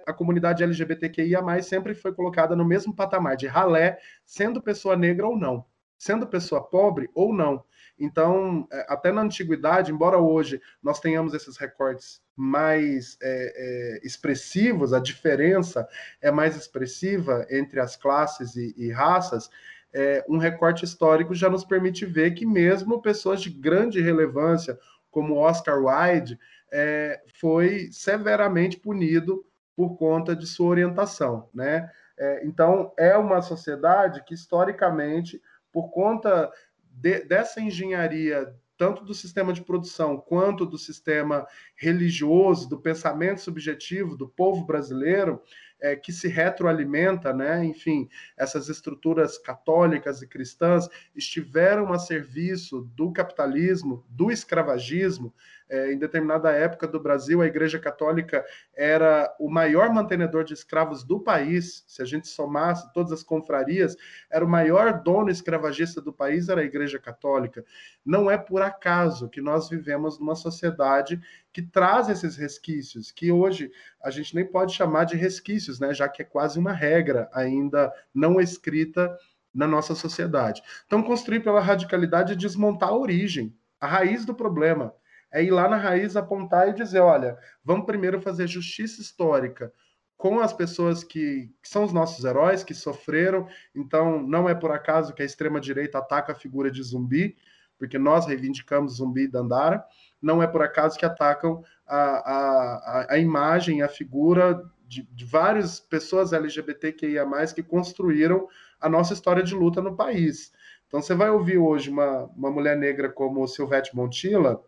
[0.06, 5.38] a comunidade LGBTQIA+, sempre foi colocada no mesmo patamar de ralé, sendo pessoa negra ou
[5.38, 5.66] não,
[5.98, 7.64] sendo pessoa pobre ou não.
[8.00, 13.54] Então, é, até na antiguidade, embora hoje nós tenhamos esses recortes mais é,
[14.02, 15.88] é, expressivos, a diferença
[16.22, 19.50] é mais expressiva entre as classes e, e raças,
[19.94, 24.78] é, um recorte histórico já nos permite ver que mesmo pessoas de grande relevância,
[25.12, 26.40] como Oscar Wilde,
[26.72, 31.90] é, foi severamente punido por conta de sua orientação, né?
[32.18, 36.52] É, então, é uma sociedade que, historicamente, por conta
[36.94, 44.18] de, dessa engenharia, tanto do sistema de produção quanto do sistema religioso, do pensamento subjetivo
[44.18, 45.42] do povo brasileiro,
[45.80, 47.64] é, que se retroalimenta, né?
[47.66, 48.08] Enfim,
[48.38, 55.34] essas estruturas católicas e cristãs estiveram a serviço do capitalismo, do escravagismo,
[55.70, 61.04] é, em determinada época do Brasil, a Igreja Católica era o maior mantenedor de escravos
[61.04, 61.84] do país.
[61.88, 63.96] Se a gente somasse todas as confrarias,
[64.30, 67.66] era o maior dono escravagista do país, era a Igreja Católica.
[68.06, 71.22] Não é por acaso que nós vivemos numa sociedade
[71.52, 73.72] que traz esses resquícios, que hoje
[74.04, 77.94] a gente nem pode chamar de resquícios, né, já que é quase uma regra ainda
[78.14, 79.16] não escrita
[79.54, 80.64] na nossa sociedade.
[80.88, 84.96] Então, construir pela radicalidade é desmontar a origem, a raiz do problema
[85.34, 89.74] é ir lá na raiz, apontar e dizer: olha, vamos primeiro fazer justiça histórica
[90.16, 93.48] com as pessoas que, que, são os nossos heróis, que sofreram.
[93.76, 97.36] Então, não é por acaso que a extrema-direita ataca a figura de zumbi,
[97.84, 99.84] porque nós reivindicamos zumbi da Dandara.
[100.22, 105.82] Não é por acaso que atacam a, a, a imagem, a figura de, de várias
[105.82, 108.48] pessoas LGBTQIA, que construíram
[108.80, 110.54] a nossa história de luta no país.
[110.88, 114.64] Então, você vai ouvir hoje uma, uma mulher negra como Silvete Montilla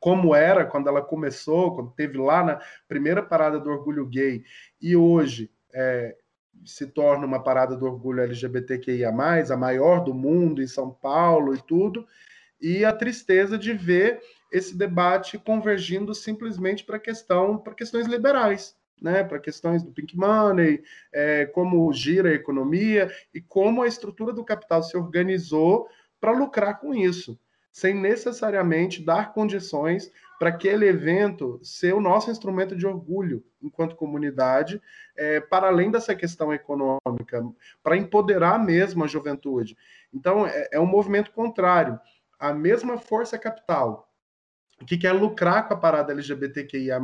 [0.00, 4.42] como era quando ela começou, quando teve lá na primeira parada do orgulho gay,
[4.80, 6.16] e hoje é,
[6.64, 11.60] se torna uma parada do orgulho LGBTQIA, a maior do mundo, em São Paulo e
[11.60, 12.06] tudo,
[12.60, 14.20] e a tristeza de ver
[14.52, 18.76] esse debate convergindo simplesmente para questão, para questões liberais.
[19.00, 20.80] Né, para questões do pink money,
[21.12, 25.88] é, como gira a economia e como a estrutura do capital se organizou
[26.20, 27.36] para lucrar com isso
[27.72, 34.80] sem necessariamente dar condições para aquele evento ser o nosso instrumento de orgulho enquanto comunidade,
[35.16, 37.42] é, para além dessa questão econômica,
[37.82, 39.76] para empoderar mesmo a juventude.
[40.12, 41.98] Então, é, é um movimento contrário.
[42.38, 44.12] A mesma força capital
[44.86, 47.00] que quer lucrar com a parada LGBTQIA+,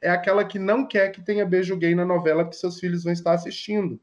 [0.00, 3.12] é aquela que não quer que tenha beijo gay na novela que seus filhos vão
[3.12, 4.00] estar assistindo.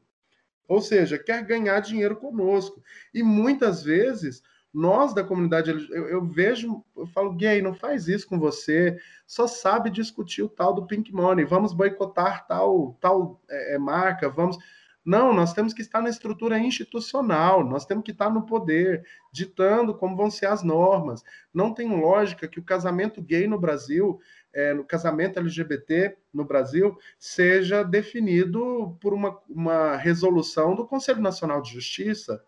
[0.66, 2.82] Ou seja, quer ganhar dinheiro conosco.
[3.14, 8.28] E muitas vezes nós da comunidade, eu, eu, vejo, eu falo, gay, não faz isso
[8.28, 13.74] com você, só sabe discutir o tal do pink money, vamos boicotar tal, tal é,
[13.74, 14.58] é, marca, vamos.
[15.04, 19.94] Não, nós temos que estar na estrutura institucional, nós temos que estar no poder, ditando
[19.94, 21.24] como vão ser as normas.
[21.52, 24.20] Não tem lógica que o casamento gay no Brasil,
[24.52, 31.62] é, no casamento LGBT no Brasil, seja definido por uma, uma resolução do Conselho Nacional
[31.62, 32.44] de Justiça.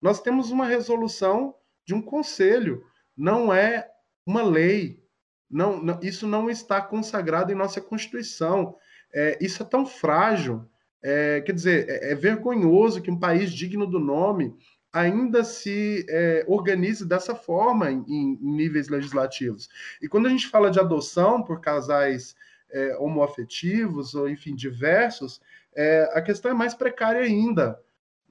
[0.00, 2.84] Nós temos uma resolução de um conselho,
[3.16, 3.88] não é
[4.24, 5.02] uma lei.
[5.50, 8.76] Não, não isso não está consagrado em nossa Constituição.
[9.12, 10.64] É, isso é tão frágil.
[11.02, 14.54] É, quer dizer, é, é, vergonhoso que um país digno do nome
[14.92, 19.68] ainda se é, organize dessa forma em, em, níveis legislativos.
[20.02, 22.34] E quando a gente fala de adoção por casais
[22.70, 25.40] é, homoafetivos ou, enfim, diversos,
[25.74, 27.80] é, a questão é mais precária ainda.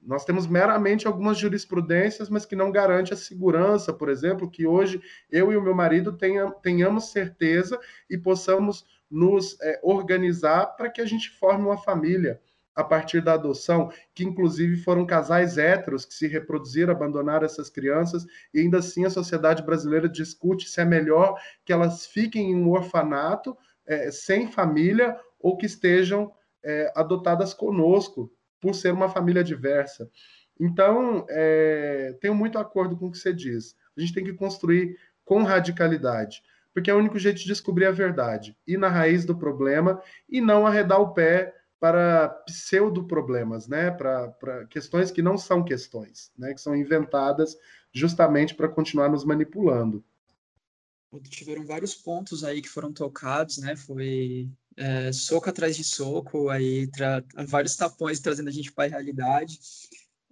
[0.02, 5.00] Nós temos meramente algumas jurisprudências, mas que não garante a segurança, por exemplo, que hoje
[5.30, 11.00] eu e o meu marido tenha, tenhamos certeza e possamos nos é, organizar para que
[11.00, 12.40] a gente forme uma família
[12.78, 18.24] a partir da adoção, que inclusive foram casais héteros que se reproduziram, abandonaram essas crianças,
[18.54, 21.34] e ainda assim a sociedade brasileira discute se é melhor
[21.64, 26.32] que elas fiquem em um orfanato, é, sem família, ou que estejam
[26.62, 30.10] é, adotadas conosco, por ser uma família diversa.
[30.58, 33.76] Então, é, tenho muito acordo com o que você diz.
[33.96, 36.42] A gente tem que construir com radicalidade,
[36.72, 40.40] porque é o único jeito de descobrir a verdade, ir na raiz do problema e
[40.40, 43.90] não arredar o pé para pseudo-problemas, né?
[43.90, 46.52] para, para questões que não são questões, né?
[46.52, 47.56] que são inventadas
[47.92, 50.04] justamente para continuar nos manipulando.
[51.30, 53.74] Tiveram vários pontos aí que foram tocados, né?
[53.74, 56.88] Foi é, soco atrás de soco, aí
[57.48, 59.58] vários tapões trazendo a gente para a realidade.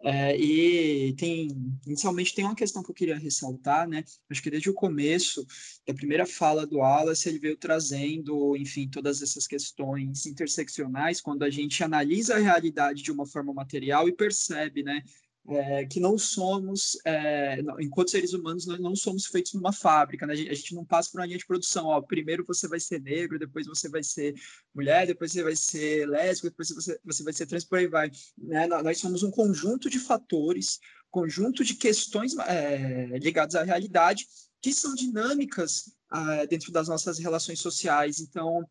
[0.04, 1.48] É, e tem,
[1.84, 4.04] inicialmente tem uma questão que eu queria ressaltar, né?
[4.30, 5.44] Acho que desde o começo,
[5.86, 11.50] da primeira fala do Wallace, ele veio trazendo, enfim, todas essas questões interseccionais, quando a
[11.50, 15.02] gente analisa a realidade de uma forma material e percebe, né?
[15.48, 20.32] É, que não somos, é, enquanto seres humanos, nós não somos feitos numa fábrica, né?
[20.32, 22.80] a, gente, a, gente, não passa por uma linha de produção, ó, primeiro você vai
[22.80, 24.34] ser negro, depois você vai ser
[24.74, 28.10] mulher, depois você vai ser lésbico, depois você, você vai ser trans, por aí vai.
[28.36, 28.66] Né?
[28.66, 30.80] Nós somos um conjunto de fatores,
[31.10, 34.26] conjunto de questões é, ligadas à realidade,
[34.60, 38.64] que são dinâmicas ah, dentro das nossas relações sociais, então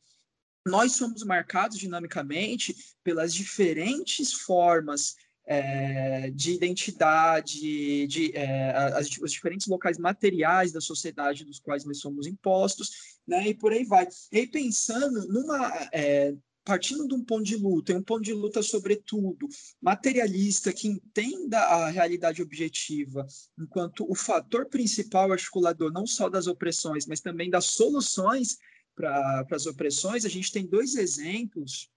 [0.65, 9.67] nós somos marcados dinamicamente pelas diferentes formas é, de identidade, de é, as, os diferentes
[9.67, 14.07] locais materiais da sociedade dos quais nós somos impostos, né, e por aí vai.
[14.31, 16.33] E aí, pensando numa é,
[16.65, 19.47] partindo de um ponto de luta, um ponto de luta sobretudo
[19.79, 23.25] materialista que entenda a realidade objetiva
[23.57, 28.57] enquanto o fator principal articulador não só das opressões, mas também das soluções
[28.95, 31.87] para as opressões, a gente tem dois exemplos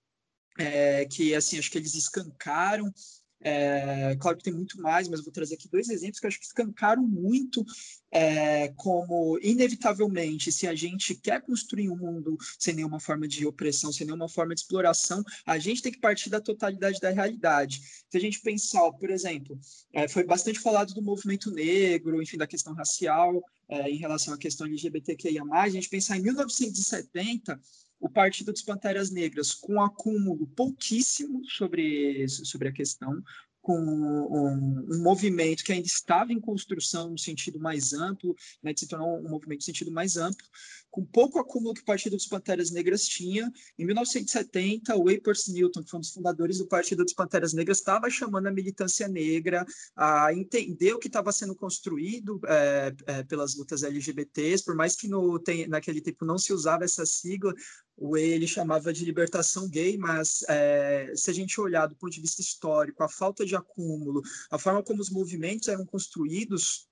[0.59, 2.93] é, que assim acho que eles escancaram
[3.40, 6.40] é, claro que tem muito mais, mas vou trazer aqui dois exemplos que eu acho
[6.40, 7.64] que escancaram muito
[8.11, 13.92] é, como, inevitavelmente, se a gente quer construir um mundo sem nenhuma forma de opressão,
[13.92, 17.81] sem nenhuma forma de exploração, a gente tem que partir da totalidade da realidade.
[18.11, 19.59] Se a gente pensar, por exemplo,
[19.92, 24.38] é, foi bastante falado do movimento negro, enfim, da questão racial, é, em relação à
[24.38, 27.61] questão LGBTQIA+, a gente pensar em 1970,
[28.01, 33.23] o Partido dos Panteras Negras, com um acúmulo pouquíssimo sobre, sobre a questão,
[33.61, 38.81] com um, um, movimento que ainda estava em construção no sentido mais amplo, né, de
[38.81, 40.47] se tornar um movimento no sentido mais amplo,
[40.90, 43.51] com pouco acúmulo que o Partido dos Panteras Negras tinha.
[43.79, 47.79] Em 1970, o Wapers Newton, que foi um dos fundadores do Partido dos Panteras Negras,
[47.79, 49.64] estava chamando a militância negra
[49.96, 55.09] a entender o que estava sendo construído é, é, pelas lutas LGBTs, por mais que
[55.09, 57.55] no, tem, naquele tempo não se usava essa sigla,
[57.96, 62.20] o ele chamava de libertação gay, mas é, se a gente olhar do ponto de
[62.20, 66.88] vista histórico, a falta de acúmulo, a forma como os movimentos eram construídos,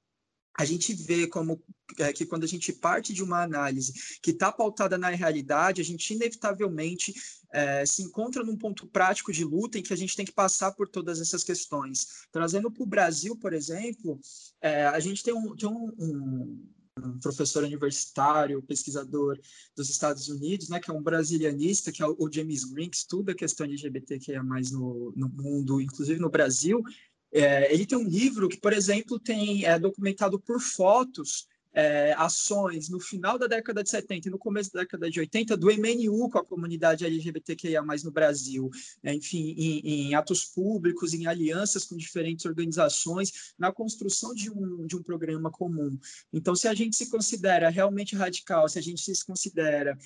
[0.59, 1.63] a gente vê como
[1.99, 3.93] é, que quando a gente parte de uma análise
[4.23, 7.15] que está pautada na realidade, a gente inevitavelmente
[7.53, 10.73] é, se encontra num ponto prático de luta em que a gente tem que passar
[10.73, 12.27] por todas essas questões.
[12.33, 14.19] Trazendo para o Brasil, por exemplo,
[14.61, 16.67] é, a gente tem um, tem um, um
[17.03, 19.39] um professor universitário, pesquisador
[19.77, 23.33] dos Estados Unidos, né, que é um brasilianista, que é o James Green, que estuda
[23.33, 24.43] a questão LGBTQIA+,
[24.73, 26.83] no, no mundo, inclusive no Brasil.
[27.37, 31.47] É, ele tem um livro que, por exemplo, tem é, documentado por fotos
[31.77, 35.55] é, ações no final da década de 70 e no começo da década de 80
[35.59, 38.71] do MNU com a comunidade LGBTQIA+, no Brasil,
[39.03, 39.15] né?
[39.15, 44.97] enfim, em, em, atos públicos, em alianças com diferentes organizações, na construção de um, de
[44.97, 45.99] um programa comum.
[46.33, 49.99] Então, se a gente se considera realmente radical, se a gente se considera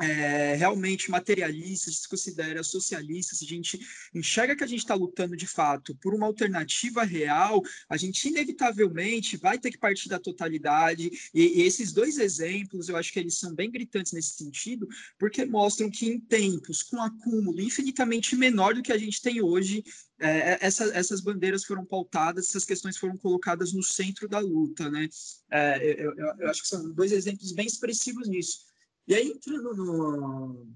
[0.00, 3.80] é, realmente materialista, se considera socialista, se a gente
[4.14, 9.36] enxerga que a gente está lutando de fato por uma alternativa real, a gente inevitavelmente
[9.36, 11.10] vai ter que partir da totalidade.
[11.34, 14.86] E, e, esses dois exemplos, eu acho que eles são bem gritantes nesse sentido,
[15.18, 19.82] porque mostram que em tempos com acúmulo infinitamente menor do que a gente tem hoje,
[20.20, 25.08] é, essa, essas bandeiras foram pautadas, essas questões foram colocadas no centro da luta, né?
[25.50, 28.67] É, eu, eu, eu acho que são dois exemplos bem expressivos nisso.
[29.08, 30.66] E aí, entrando no,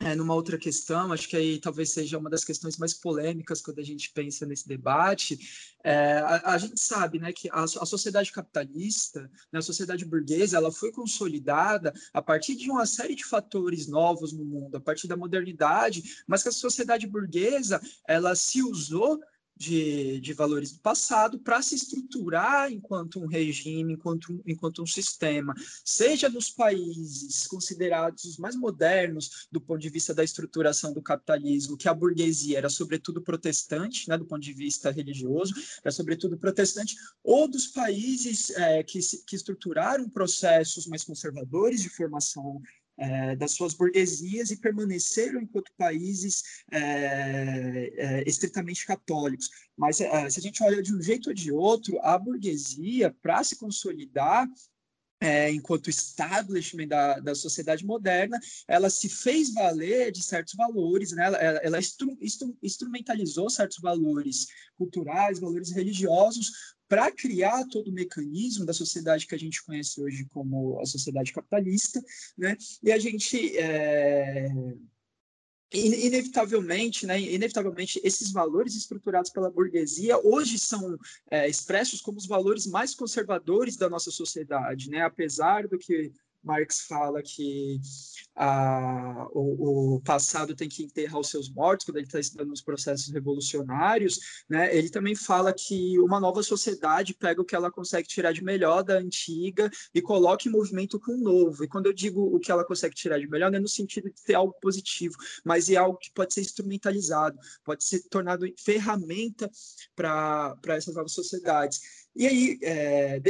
[0.00, 3.78] é, numa outra questão, acho que aí talvez seja uma das questões mais polêmicas quando
[3.78, 5.38] a gente pensa nesse debate.
[5.82, 10.58] É, a, a, gente sabe né, que a, a sociedade capitalista, né, a sociedade burguesa,
[10.58, 15.08] ela foi consolidada a partir de uma série de fatores novos no mundo, a partir
[15.08, 19.18] da modernidade, mas que a sociedade burguesa ela se usou
[19.60, 25.54] de, de valores do passado para se estruturar enquanto um regime, enquanto, enquanto um sistema,
[25.84, 31.76] seja nos países considerados os mais modernos do ponto de vista da estruturação do capitalismo,
[31.76, 35.52] que a burguesia era sobretudo protestante, né, do ponto de vista religioso,
[35.84, 42.62] era sobretudo protestante, ou dos países é, que, que estruturaram processos mais conservadores de formação
[43.00, 49.48] é, das suas burguesias e permaneceram enquanto países é, estritamente católicos.
[49.76, 53.56] Mas se a gente olha de um jeito ou de outro, a burguesia, para se
[53.56, 54.46] consolidar,
[55.20, 61.26] é, enquanto establishment da, da sociedade moderna, ela se fez valer de certos valores, né?
[61.26, 64.46] ela, ela instru, instru, instrumentalizou certos valores
[64.78, 66.50] culturais, valores religiosos,
[66.90, 71.32] para criar todo o mecanismo da sociedade que a gente conhece hoje como a sociedade
[71.32, 72.02] capitalista,
[72.36, 72.56] né?
[72.82, 74.48] E a gente é,
[75.72, 80.98] inevitavelmente, né, inevitavelmente, esses valores estruturados pela burguesia hoje são
[81.30, 85.02] é, expressos como os valores mais conservadores da nossa sociedade, né?
[85.02, 86.12] Apesar do que
[86.42, 87.80] Marx fala que
[88.34, 92.62] a, o, o, passado tem que enterrar os seus mortos, quando ele está estudando os
[92.62, 94.18] processos revolucionários,
[94.48, 98.42] né, ele também fala que uma nova sociedade pega o que ela consegue tirar de
[98.42, 101.64] melhor da antiga e coloca em movimento com o novo.
[101.64, 104.08] E quando eu digo o que ela consegue tirar de melhor, não é no sentido
[104.08, 109.50] de ter algo positivo, mas é algo que pode ser instrumentalizado, pode ser tornado ferramenta
[109.94, 111.80] para essas novas sociedades.
[112.16, 113.20] E aí, é,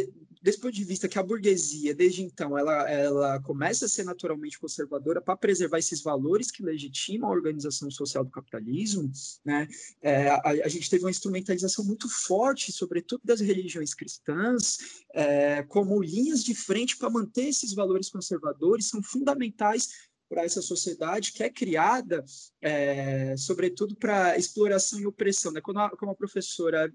[0.41, 4.59] desse ponto de vista que a burguesia, desde então, ela, ela começa a ser naturalmente
[4.59, 9.11] conservadora para preservar esses valores que legitimam a organização social do capitalismo,
[9.45, 9.69] né?
[10.01, 14.79] É, a, a, gente teve uma instrumentalização muito forte, sobretudo das religiões cristãs,
[15.15, 21.33] é, como linhas de frente para manter esses valores conservadores, são fundamentais para essa sociedade
[21.33, 22.25] que é criada,
[22.63, 25.53] é, sobretudo para exploração e opressão.
[25.53, 25.61] Né?
[25.61, 26.91] Quando a, como a professora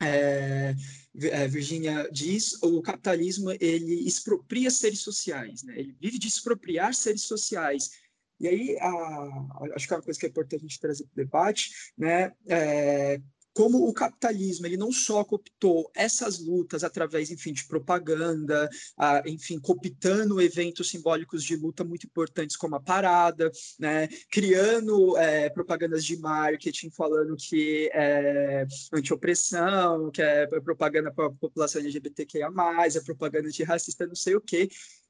[0.00, 0.74] é,
[1.22, 5.78] é, Virginia diz, o capitalismo ele expropria seres sociais, né?
[5.78, 7.90] ele vive de expropriar seres sociais.
[8.38, 11.12] E aí, a, acho que é uma coisa que é importante a gente trazer para
[11.12, 12.32] o debate, né?
[12.48, 13.20] É,
[13.52, 19.58] como o capitalismo ele não só cooptou essas lutas através, enfim, de propaganda, a, enfim,
[19.58, 26.16] cooptando eventos simbólicos de luta muito importantes como a parada, né, criando é, propagandas de
[26.18, 32.50] marketing falando que é anti-opressão, que é propaganda para a população LGBTQIA+,
[32.94, 34.68] é propaganda de racista, não sei o quê.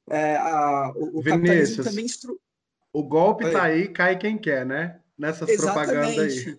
[0.08, 2.04] É, a, o, o capitalismo também...
[2.04, 2.40] Instru...
[2.92, 5.00] O golpe está aí, cai quem quer, né?
[5.20, 6.56] Nessas propagandas aí.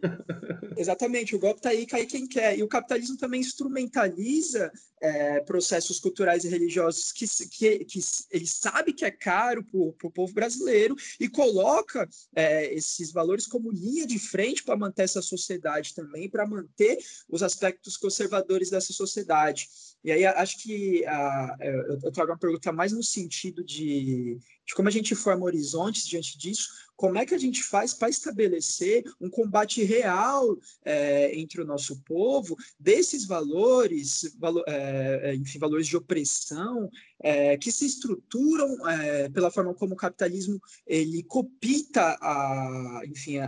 [0.77, 2.55] Exatamente, o golpe está aí, cai quem quer.
[2.55, 7.99] E o capitalismo também instrumentaliza é, processos culturais e religiosos que, que, que
[8.29, 13.71] ele sabe que é caro para o povo brasileiro e coloca é, esses valores como
[13.71, 19.67] linha de frente para manter essa sociedade também, para manter os aspectos conservadores dessa sociedade.
[20.03, 24.75] E aí acho que a, é, eu trago uma pergunta mais no sentido de, de
[24.75, 26.69] como a gente forma horizontes diante disso,
[27.01, 31.99] como é que a gente faz para estabelecer um combate real é, entre o nosso
[32.03, 39.27] povo desses valores, valo, é, é enfim, valores de opressão é, que se estruturam é,
[39.29, 43.47] pela forma como o capitalismo ele copita a, enfim, a,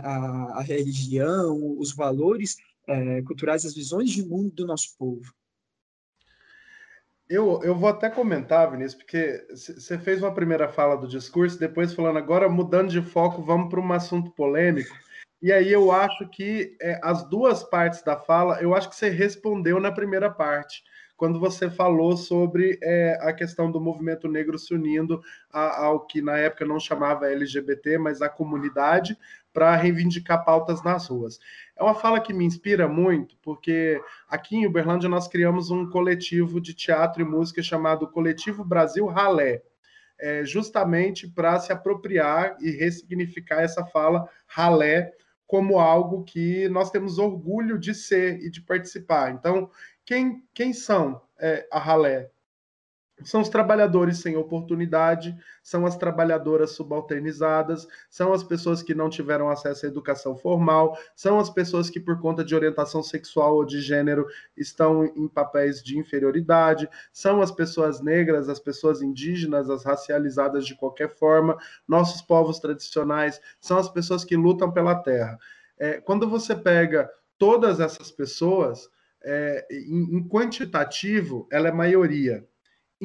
[0.54, 2.56] a religião, os valores
[3.26, 5.32] culturais, as visões de mundo do nosso povo.
[7.28, 11.94] Eu, eu vou até comentar, Vinícius, porque você fez uma primeira fala do discurso, depois
[11.94, 14.94] falando agora, mudando de foco, vamos para um assunto polêmico.
[15.40, 19.08] E aí eu acho que é, as duas partes da fala, eu acho que você
[19.08, 20.82] respondeu na primeira parte,
[21.16, 26.20] quando você falou sobre é, a questão do movimento negro se unindo a, ao que
[26.20, 29.16] na época não chamava LGBT, mas a comunidade,
[29.52, 31.38] para reivindicar pautas nas ruas.
[31.76, 36.60] É uma fala que me inspira muito, porque aqui em Uberlândia nós criamos um coletivo
[36.60, 39.62] de teatro e música chamado Coletivo Brasil Ralé,
[40.18, 45.12] é, justamente para se apropriar e ressignificar essa fala ralé
[45.46, 49.32] como algo que nós temos orgulho de ser e de participar.
[49.32, 49.68] Então,
[50.04, 52.30] quem, quem são é, a ralé?
[53.22, 59.48] São os trabalhadores sem oportunidade, são as trabalhadoras subalternizadas, são as pessoas que não tiveram
[59.48, 63.80] acesso à educação formal, são as pessoas que, por conta de orientação sexual ou de
[63.80, 70.66] gênero, estão em papéis de inferioridade, são as pessoas negras, as pessoas indígenas, as racializadas
[70.66, 71.56] de qualquer forma,
[71.86, 75.38] nossos povos tradicionais, são as pessoas que lutam pela terra.
[75.78, 77.08] É, quando você pega
[77.38, 78.88] todas essas pessoas,
[79.22, 82.44] é, em, em quantitativo, ela é maioria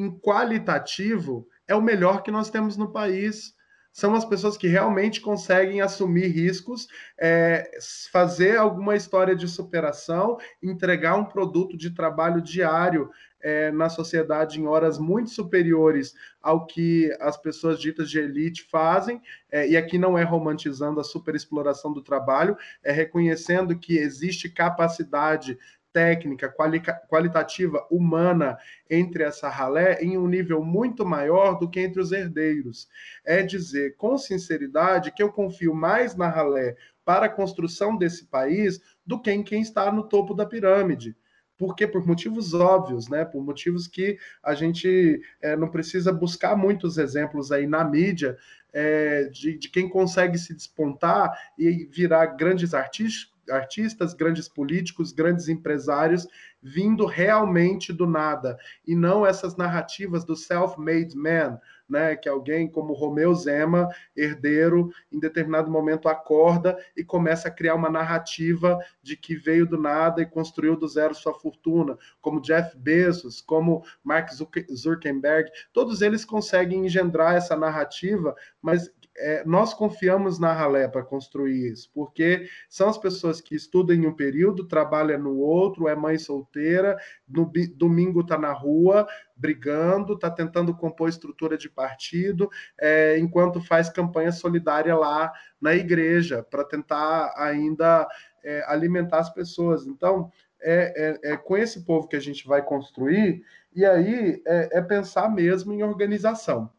[0.00, 3.54] em qualitativo, é o melhor que nós temos no país.
[3.92, 6.86] São as pessoas que realmente conseguem assumir riscos,
[7.18, 7.70] é,
[8.10, 13.10] fazer alguma história de superação, entregar um produto de trabalho diário
[13.42, 19.20] é, na sociedade em horas muito superiores ao que as pessoas ditas de elite fazem,
[19.50, 25.58] é, e aqui não é romantizando a superexploração do trabalho, é reconhecendo que existe capacidade
[25.92, 28.56] técnica, quali qualitativa, humana
[28.88, 32.88] entre essa ralé em um nível muito maior do que entre os herdeiros.
[33.24, 38.80] É dizer com sinceridade que eu confio mais na ralé para a construção desse país
[39.04, 41.16] do que em quem está no topo da pirâmide.
[41.58, 43.24] Porque por motivos óbvios, né?
[43.24, 48.38] Por motivos que a gente é, não precisa buscar muitos exemplos aí na mídia
[48.72, 55.48] é, de, de quem consegue se despontar e virar grandes artistas artistas, grandes políticos, grandes
[55.48, 56.26] empresários
[56.62, 58.58] vindo realmente do nada.
[58.86, 65.18] E não essas narrativas do self-made man, né, que alguém como Romeu Zema, herdeiro, em
[65.18, 70.26] determinado momento acorda e começa a criar uma narrativa de que veio do nada e
[70.26, 74.30] construiu do zero sua fortuna, como Jeff Bezos, como Mark
[74.72, 81.72] Zuckerberg, todos eles conseguem engendrar essa narrativa, mas é, nós confiamos na Ralé para construir
[81.72, 86.18] isso, porque são as pessoas que estudam em um período, trabalham no outro, é mãe
[86.18, 86.98] solteira,
[87.28, 89.06] no domingo está na rua
[89.36, 96.42] brigando, está tentando compor estrutura de partido, é, enquanto faz campanha solidária lá na igreja,
[96.42, 98.08] para tentar ainda
[98.42, 99.86] é, alimentar as pessoas.
[99.86, 100.30] Então,
[100.62, 103.42] é, é, é, com esse povo que a gente vai construir,
[103.74, 106.70] e aí é, é pensar mesmo em organização.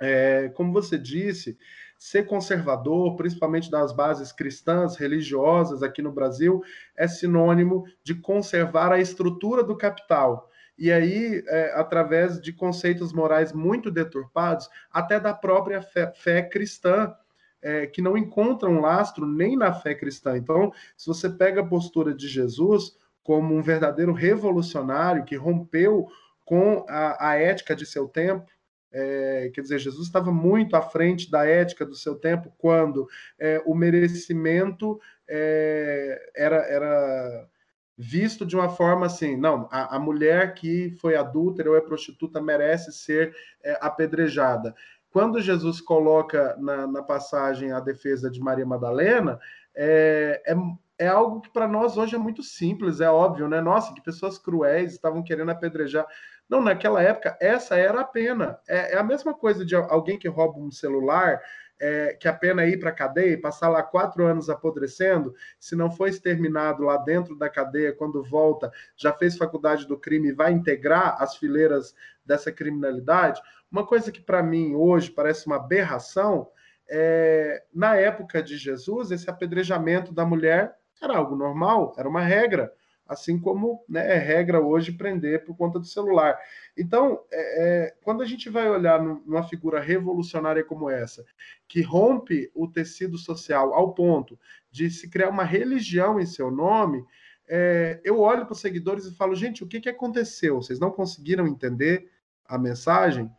[0.00, 1.58] É, como você disse,
[1.98, 6.62] ser conservador, principalmente das bases cristãs, religiosas aqui no Brasil,
[6.96, 10.48] é sinônimo de conservar a estrutura do capital.
[10.78, 17.12] E aí, é, através de conceitos morais muito deturpados, até da própria fé, fé cristã,
[17.60, 20.36] é, que não encontram lastro nem na fé cristã.
[20.36, 26.06] Então, se você pega a postura de Jesus como um verdadeiro revolucionário que rompeu
[26.44, 28.46] com a, a ética de seu tempo,
[28.92, 33.08] é, quer dizer, Jesus estava muito à frente da ética do seu tempo quando
[33.38, 37.48] é, o merecimento é, era, era
[37.96, 42.40] visto de uma forma assim: não, a, a, mulher que foi adúltera ou é prostituta
[42.40, 44.74] merece ser é, apedrejada.
[45.10, 49.40] Quando Jesus coloca na, na, passagem a defesa de Maria Madalena,
[49.74, 50.54] é, é,
[50.98, 53.60] é algo que para nós hoje é muito simples, é óbvio, né?
[53.60, 56.06] Nossa, que pessoas cruéis estavam querendo apedrejar.
[56.48, 58.58] Não, naquela época, essa era a pena.
[58.66, 61.40] É, é a mesma coisa de alguém que rouba um celular,
[61.80, 65.34] é, que a pena é ir para a cadeia e passar lá quatro anos apodrecendo,
[65.60, 70.28] se não foi exterminado lá dentro da cadeia, quando volta, já fez faculdade do crime
[70.28, 71.94] e vai integrar as fileiras
[72.24, 73.40] dessa criminalidade.
[73.70, 76.50] Uma coisa que para mim hoje parece uma aberração,
[76.90, 82.72] é, na época de Jesus, esse apedrejamento da mulher era algo normal, era uma regra
[83.08, 86.38] assim como né, é regra hoje prender por conta do celular.
[86.76, 91.24] Então, é, é, quando a gente vai olhar numa figura revolucionária como essa,
[91.66, 94.38] que rompe o tecido social ao ponto
[94.70, 97.02] de se criar uma religião em seu nome,
[97.48, 100.56] é, eu olho para os seguidores e falo, gente, o que, que aconteceu?
[100.56, 102.10] Vocês não conseguiram entender
[102.44, 103.30] a mensagem?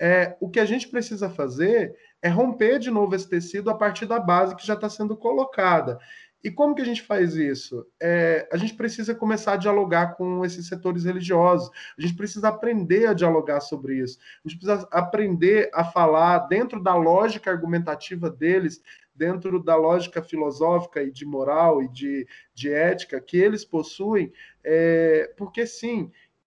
[0.00, 4.06] É, o que a gente precisa fazer é romper de novo esse tecido a partir
[4.06, 5.98] da base que já está sendo colocada.
[6.42, 7.86] E como que a gente faz isso?
[8.00, 11.70] É, a gente precisa começar a dialogar com esses setores religiosos.
[11.96, 14.18] A gente precisa aprender a dialogar sobre isso.
[14.44, 18.82] A gente precisa aprender a falar dentro da lógica argumentativa deles,
[19.14, 24.32] dentro da lógica filosófica e de moral e de, de ética que eles possuem,
[24.64, 26.10] é, porque sim,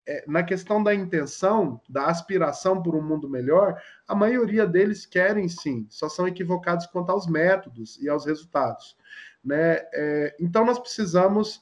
[0.06, 5.48] é, na questão da intenção, da aspiração por um mundo melhor, a maioria deles querem
[5.48, 8.96] sim, só são equivocados quanto aos métodos e aos resultados.
[9.44, 9.80] Né?
[9.94, 11.62] É, então, nós precisamos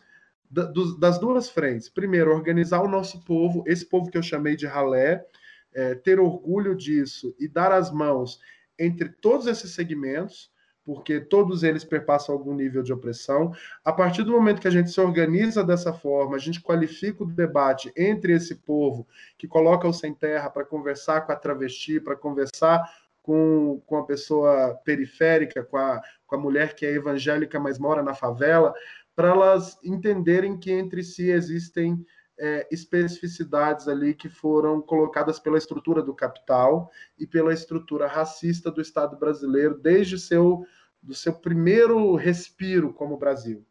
[0.49, 1.89] da, do, das duas frentes.
[1.89, 5.25] Primeiro, organizar o nosso povo, esse povo que eu chamei de ralé,
[5.73, 8.39] é, ter orgulho disso e dar as mãos
[8.77, 10.51] entre todos esses segmentos,
[10.83, 13.53] porque todos eles perpassam algum nível de opressão.
[13.85, 17.27] A partir do momento que a gente se organiza dessa forma, a gente qualifica o
[17.27, 19.07] debate entre esse povo
[19.37, 22.81] que coloca o sem terra para conversar com a travesti, para conversar
[23.21, 28.01] com, com a pessoa periférica, com a, com a mulher que é evangélica, mas mora
[28.01, 28.73] na favela,
[29.15, 32.05] para elas entenderem que entre si existem
[32.39, 38.81] é, especificidades ali que foram colocadas pela estrutura do capital e pela estrutura racista do
[38.81, 40.65] Estado brasileiro desde seu
[41.03, 43.65] do seu primeiro respiro como Brasil.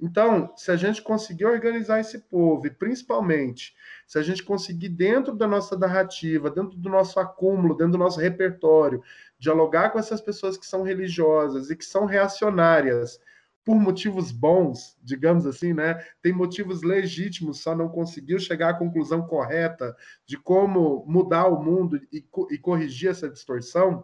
[0.00, 3.74] Então, se a gente conseguir organizar esse povo, e principalmente
[4.06, 8.20] se a gente conseguir, dentro da nossa narrativa, dentro do nosso acúmulo, dentro do nosso
[8.20, 9.02] repertório,
[9.38, 13.20] dialogar com essas pessoas que são religiosas e que são reacionárias,
[13.68, 16.02] por motivos bons, digamos assim, né?
[16.22, 19.94] Tem motivos legítimos, só não conseguiu chegar à conclusão correta
[20.24, 24.02] de como mudar o mundo e, e corrigir essa distorção,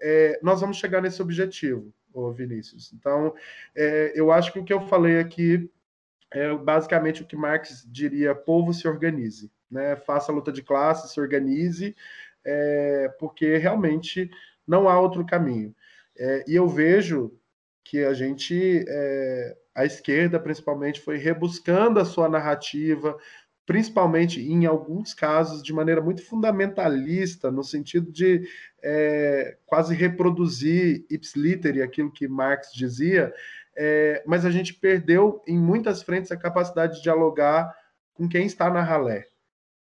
[0.00, 2.92] é, nós vamos chegar nesse objetivo, ô Vinícius.
[2.92, 3.34] Então,
[3.74, 5.70] é, eu acho que o que eu falei aqui
[6.32, 9.96] é basicamente o que Marx diria: povo se organize, né?
[9.96, 11.94] Faça a luta de classe, se organize,
[12.44, 14.30] é, porque realmente
[14.66, 15.74] não há outro caminho.
[16.16, 17.32] É, e eu vejo
[17.82, 23.18] que a gente, é, a esquerda principalmente, foi rebuscando a sua narrativa,
[23.70, 28.42] principalmente em alguns casos de maneira muito fundamentalista, no sentido de
[28.82, 33.32] é, quase reproduzir ipsiliter aquilo que Marx dizia,
[33.76, 37.72] é, mas a gente perdeu em muitas frentes a capacidade de dialogar
[38.12, 39.28] com quem está na ralé.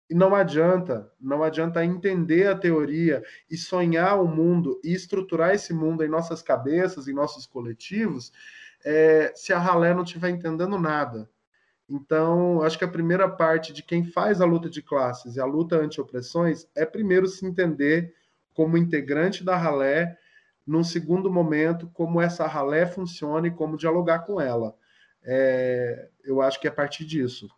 [0.08, 5.74] E não adianta, não adianta entender a teoria e sonhar o mundo e estruturar esse
[5.74, 8.30] mundo em nossas cabeças, em nossos coletivos,
[8.84, 11.28] é, se a ralé não estiver entendendo nada.
[11.88, 15.44] Então, acho que a primeira parte de quem faz a luta de classes e a
[15.44, 18.14] luta anti-opressões é primeiro se entender
[18.54, 20.16] como integrante da ralé,
[20.66, 24.74] num segundo momento, como essa ralé funciona e como dialogar com ela.
[25.22, 27.48] É, eu acho que é a partir disso.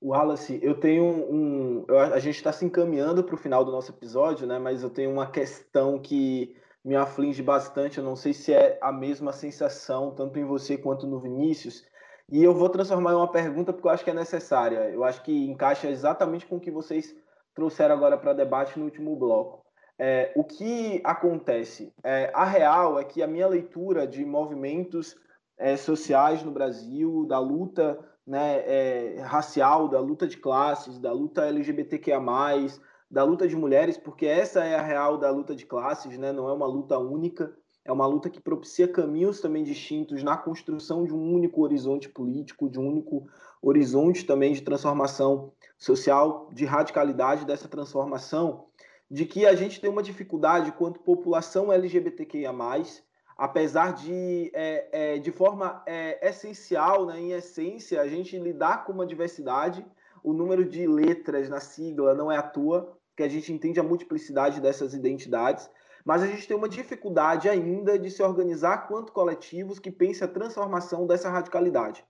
[0.00, 1.84] Wallace, eu tenho um.
[1.88, 4.58] Eu, a gente está se encaminhando para o final do nosso episódio, né?
[4.58, 7.98] Mas eu tenho uma questão que me aflige bastante.
[7.98, 11.84] Eu não sei se é a mesma sensação, tanto em você quanto no Vinícius.
[12.30, 14.90] E eu vou transformar em uma pergunta porque eu acho que é necessária.
[14.90, 17.14] Eu acho que encaixa exatamente com o que vocês
[17.54, 19.64] trouxeram agora para debate no último bloco.
[19.98, 21.92] É, o que acontece?
[22.04, 25.16] É, a real é que a minha leitura de movimentos
[25.56, 31.46] é, sociais no Brasil, da luta né, é, racial, da luta de classes, da luta
[31.46, 32.20] LGBTQIA+,
[33.10, 36.48] da luta de mulheres, porque essa é a real da luta de classes, né, não
[36.48, 37.52] é uma luta única,
[37.88, 42.68] é uma luta que propicia caminhos também distintos na construção de um único horizonte político,
[42.68, 43.26] de um único
[43.62, 48.66] horizonte também de transformação social, de radicalidade dessa transformação,
[49.10, 52.52] de que a gente tem uma dificuldade quanto população LGBTQIA+,
[53.38, 58.92] apesar de, é, é, de forma é, essencial, né, em essência, a gente lidar com
[58.92, 59.82] uma diversidade,
[60.22, 63.82] o número de letras na sigla não é à toa, que a gente entende a
[63.82, 65.70] multiplicidade dessas identidades,
[66.08, 70.30] mas a gente tem uma dificuldade ainda de se organizar quanto coletivos que pensem a
[70.30, 72.02] transformação dessa radicalidade.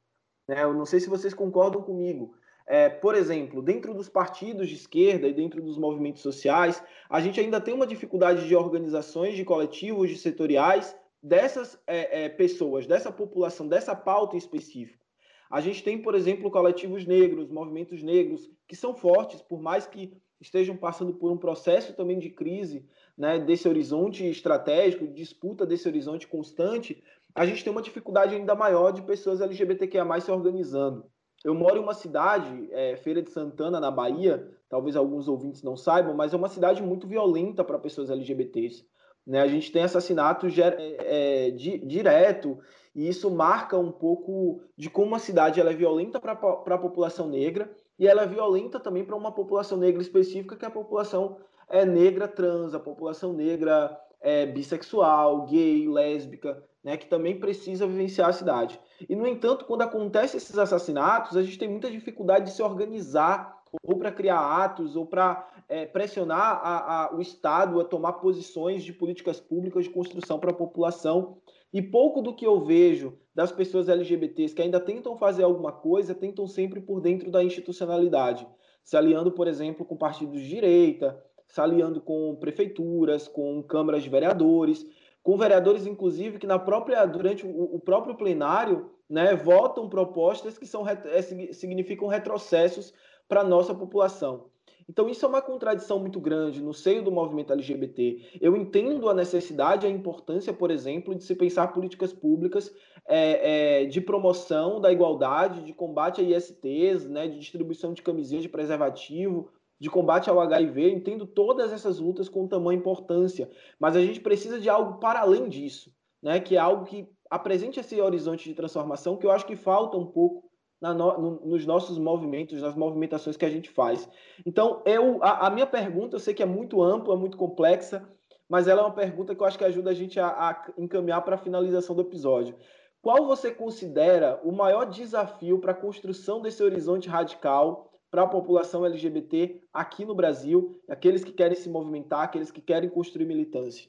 [0.47, 0.63] Né?
[0.63, 2.33] Eu não sei se vocês concordam comigo.
[2.65, 6.81] É, por exemplo, dentro dos partidos de esquerda e dentro dos movimentos sociais,
[7.11, 12.29] a gente ainda tem uma dificuldade de organizações, de coletivos, de setoriais, dessas é, é,
[12.29, 15.05] pessoas, dessa população, dessa pauta em específico.
[15.51, 20.17] A gente tem, por exemplo, coletivos negros, movimentos negros, que são fortes, por mais que
[20.41, 22.87] estejam passando por um processo também de crise,
[23.19, 27.03] né, desse horizonte estratégico, disputa desse horizonte constante,
[27.35, 31.05] a gente tem uma dificuldade ainda maior de pessoas LGBTQIA+, se organizando.
[31.45, 35.77] Eu moro em uma cidade, é, Feira de Santana, na Bahia, talvez alguns ouvintes não
[35.77, 38.85] saibam, mas é uma cidade muito violenta para pessoas LGBTs.
[39.27, 39.41] Né?
[39.41, 42.59] A gente tem assassinato é, é, di, direto,
[42.95, 47.29] e isso marca um pouco de como a cidade ela é violenta para a população
[47.29, 51.37] negra, e ela é violenta também para uma população negra específica, que é a população
[51.71, 58.31] é, negra trans, a população negra é, bissexual, gay, lésbica, né, que também precisa vivenciar
[58.31, 58.81] a cidade.
[59.09, 63.59] E, no entanto, quando acontecem esses assassinatos, a gente tem muita dificuldade de se organizar
[63.83, 68.83] ou para criar atos, ou para é, pressionar a, a, o Estado a tomar posições
[68.83, 71.39] de políticas públicas de construção para a população.
[71.73, 76.15] E pouco do que eu vejo das pessoas LGBTs que ainda tentam fazer alguma coisa,
[76.15, 78.49] tentam sempre por dentro da institucionalidade,
[78.83, 84.11] se aliando, por exemplo, com partidos de direita, se aliando com prefeituras, com câmaras de
[84.11, 84.87] vereadores,
[85.23, 90.67] com vereadores, inclusive, que na própria, durante o, o próprio plenário né, votam propostas que
[90.67, 91.23] são, é,
[91.53, 92.95] significam retrocessos
[93.29, 94.47] para a nossa população.
[94.89, 98.39] Então, isso é uma contradição muito grande no seio do movimento LGBT.
[98.41, 102.75] Eu entendo a necessidade a importância, por exemplo, de se pensar políticas públicas
[103.07, 108.43] é, é, de promoção da igualdade, de combate a ISTs, né, de distribuição de camisinhas
[108.43, 110.91] de preservativo, de combate ao HIV.
[110.91, 115.49] Entendo todas essas lutas com tamanha importância, mas a gente precisa de algo para além
[115.49, 119.57] disso, né, que é algo que apresente esse horizonte de transformação que eu acho que
[119.57, 120.49] falta um pouco
[120.81, 124.09] na, no, nos nossos movimentos, nas movimentações que a gente faz.
[124.47, 128.09] Então, eu, a, a, minha pergunta, eu sei que é muito ampla, muito complexa,
[128.49, 131.23] mas ela é uma pergunta que eu acho que ajuda a gente a, a encaminhar
[131.23, 132.55] para a finalização do episódio.
[133.03, 138.85] Qual você considera o maior desafio para a construção desse horizonte radical para a população
[138.85, 143.89] LGBT aqui no Brasil, aqueles que querem se movimentar, aqueles que querem construir militância?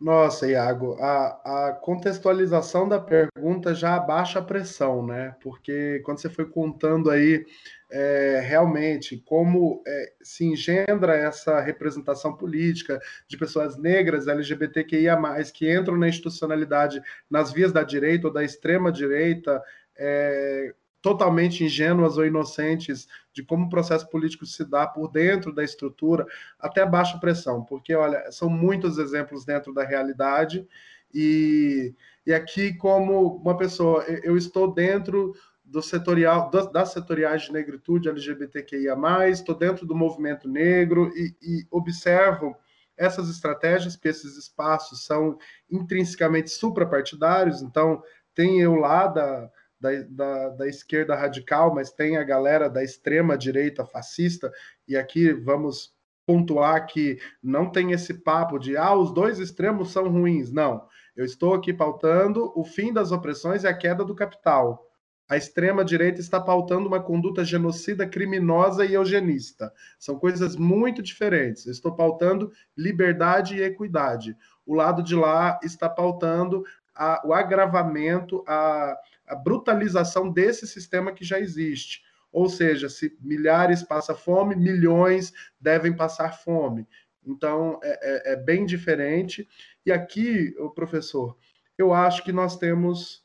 [0.00, 5.34] Nossa, Iago, a, a contextualização da pergunta já abaixa a pressão, né?
[5.40, 7.46] Porque quando você foi contando aí
[7.90, 15.16] é, realmente como é, se engendra essa representação política de pessoas negras, LGBTQIA,
[15.54, 17.00] que entram na institucionalidade
[17.30, 19.62] nas vias da direita ou da extrema direita,
[19.96, 20.74] é,
[21.04, 26.26] totalmente ingênuas ou inocentes de como o processo político se dá por dentro da estrutura,
[26.58, 30.66] até baixa pressão, porque, olha, são muitos exemplos dentro da realidade,
[31.12, 31.94] e,
[32.26, 38.96] e aqui, como uma pessoa, eu estou dentro do setorial, das setoriais de negritude LGBTQIA+,
[39.28, 42.56] estou dentro do movimento negro e, e observo
[42.96, 45.36] essas estratégias, que esses espaços são
[45.70, 48.02] intrinsecamente suprapartidários, então
[48.34, 49.50] tem eu lá da
[49.84, 54.50] da, da, da, esquerda radical, mas tem a galera da extrema direita fascista,
[54.88, 55.92] e aqui vamos
[56.26, 60.50] pontuar que não tem esse papo de ah, os dois extremos são ruins.
[60.50, 60.88] Não.
[61.14, 64.90] Eu estou aqui pautando o fim das opressões e a queda do capital.
[65.28, 69.72] A extrema direita está pautando uma conduta genocida, criminosa e eugenista.
[69.98, 71.66] São coisas muito diferentes.
[71.66, 74.36] Eu estou pautando liberdade e equidade.
[74.66, 76.64] O lado de lá está pautando
[76.94, 82.02] a, o agravamento, a, a brutalização desse sistema que já existe.
[82.30, 86.86] Ou seja, se milhares passam fome, milhões devem passar fome.
[87.26, 89.48] Então, é, é, é bem diferente.
[89.84, 91.36] E aqui, professor,
[91.78, 93.24] eu acho que nós temos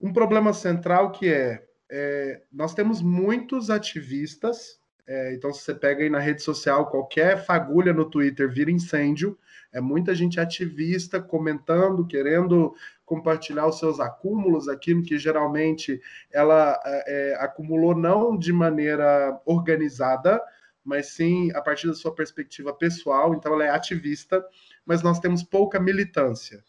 [0.00, 4.79] um problema central que é, é nós temos muitos ativistas.
[5.06, 9.38] É, então, se você pega aí na rede social, qualquer fagulha no Twitter vira incêndio.
[9.72, 12.74] É muita gente ativista comentando, querendo
[13.04, 16.00] compartilhar os seus acúmulos, aquilo que geralmente
[16.32, 20.40] ela é, é, acumulou não de maneira organizada,
[20.84, 23.34] mas sim a partir da sua perspectiva pessoal.
[23.34, 24.44] Então, ela é ativista,
[24.84, 26.62] mas nós temos pouca militância.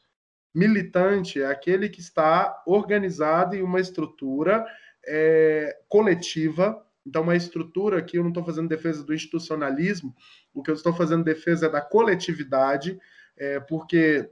[0.53, 4.65] Militante é aquele que está organizado em uma estrutura
[5.07, 6.85] é, coletiva.
[7.05, 10.15] Então, uma estrutura aqui, eu não estou fazendo defesa do institucionalismo,
[10.53, 12.99] o que eu estou fazendo defesa é da coletividade,
[13.37, 14.29] é, porque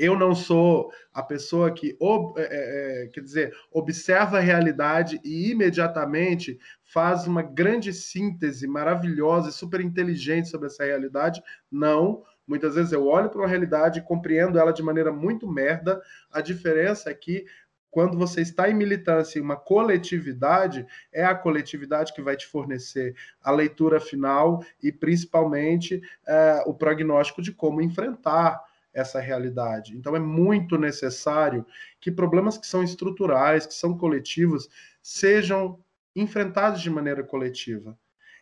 [0.00, 1.94] eu não sou a pessoa que,
[2.38, 9.50] é, é, é, quer dizer, observa a realidade e imediatamente faz uma grande síntese maravilhosa
[9.50, 11.42] e super inteligente sobre essa realidade.
[11.70, 12.22] Não.
[12.46, 16.00] Muitas vezes eu olho para uma realidade e compreendo ela de maneira muito merda.
[16.32, 17.44] A diferença é que
[17.90, 23.16] quando você está em militância em uma coletividade, é a coletividade que vai te fornecer
[23.42, 28.62] a leitura final e, principalmente, é, o prognóstico de como enfrentar
[28.92, 29.96] essa realidade.
[29.96, 31.64] Então é muito necessário
[32.00, 34.68] que problemas que são estruturais, que são coletivos,
[35.02, 35.78] sejam
[36.14, 37.96] enfrentados de maneira coletiva.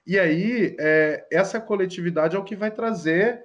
[0.06, 3.42] E aí, é, essa coletividade é o que vai trazer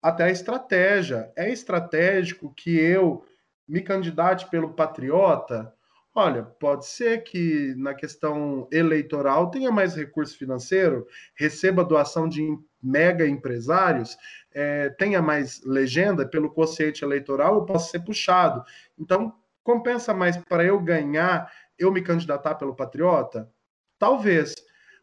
[0.00, 1.32] até a estratégia.
[1.34, 3.24] É estratégico que eu
[3.68, 5.72] me candidate pelo patriota?
[6.14, 12.42] Olha, pode ser que na questão eleitoral tenha mais recurso financeiro, receba doação de
[12.82, 14.16] mega empresários,
[14.54, 18.64] é, tenha mais legenda pelo quociente eleitoral, eu posso ser puxado.
[18.98, 23.50] Então, compensa mais para eu ganhar, eu me candidatar pelo Patriota?
[23.98, 24.54] Talvez.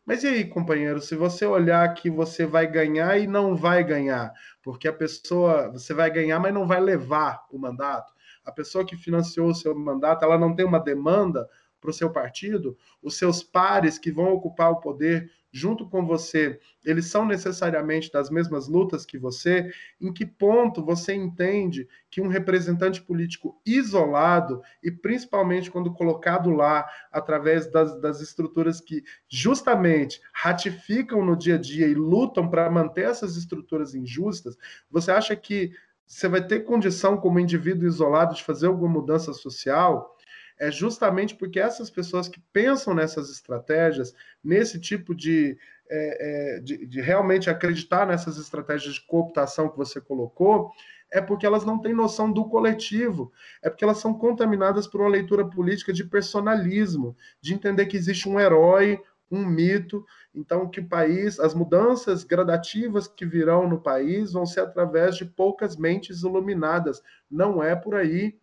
[0.05, 4.34] Mas e aí, companheiro, se você olhar que você vai ganhar e não vai ganhar,
[4.64, 8.11] porque a pessoa, você vai ganhar, mas não vai levar o mandato.
[8.45, 11.49] A pessoa que financiou o seu mandato, ela não tem uma demanda
[11.83, 16.59] para o seu partido, os seus pares que vão ocupar o poder junto com você,
[16.83, 19.71] eles são necessariamente das mesmas lutas que você?
[20.01, 26.87] Em que ponto você entende que um representante político isolado, e principalmente quando colocado lá
[27.11, 33.05] através das, das estruturas que justamente ratificam no dia a dia e lutam para manter
[33.05, 34.57] essas estruturas injustas,
[34.89, 35.71] você acha que
[36.05, 40.13] você vai ter condição como indivíduo isolado de fazer alguma mudança social?
[40.59, 45.57] é justamente porque essas pessoas que pensam nessas estratégias, nesse tipo de,
[45.89, 50.71] é, é, de, de realmente acreditar nessas estratégias de cooptação que você colocou,
[51.11, 53.31] é porque elas não têm noção do coletivo,
[53.61, 58.27] é porque elas são contaminadas por uma leitura política de personalismo, de entender que existe
[58.27, 58.99] um herói,
[59.34, 64.61] um mito, então que o país, as mudanças gradativas que virão no país vão ser
[64.61, 67.01] através de poucas mentes iluminadas.
[67.29, 68.38] Não é por aí.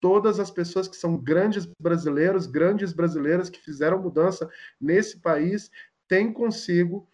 [0.00, 4.48] Todas as pessoas que são grandes brasileiros, grandes brasileiras que fizeram mudança
[4.80, 5.70] nesse país
[6.06, 7.08] têm consigo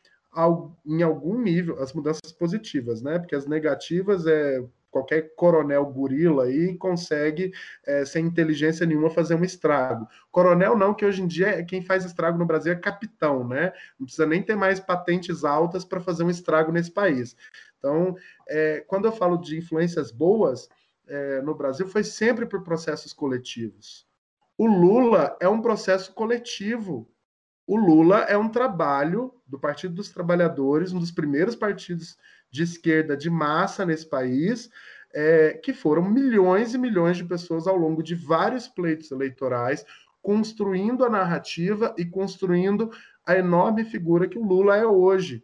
[0.85, 3.19] em algum nível as mudanças positivas, né?
[3.19, 4.62] Porque as negativas é
[4.95, 7.53] qualquer coronel gorila aí consegue,
[7.85, 10.07] é, sem inteligência nenhuma, fazer um estrago.
[10.31, 13.73] Coronel não, que hoje em dia é quem faz estrago no Brasil é capitão, né?
[13.99, 17.37] Não precisa nem ter mais patentes altas para fazer um estrago nesse país.
[17.77, 18.15] Então,
[18.49, 20.69] é, quando eu falo de influências boas
[21.09, 24.07] é, no Brasil, foi sempre por processos coletivos.
[24.57, 27.11] O Lula é um processo coletivo.
[27.67, 32.17] O Lula é um trabalho do Partido dos Trabalhadores, um dos primeiros partidos
[32.55, 34.71] de esquerda de massa nesse país,
[35.13, 39.85] é, que foram milhões e milhões de pessoas ao longo de vários pleitos eleitorais,
[40.23, 42.93] construindo a narrativa e construindo
[43.27, 45.43] a enorme figura que o Lula é hoje.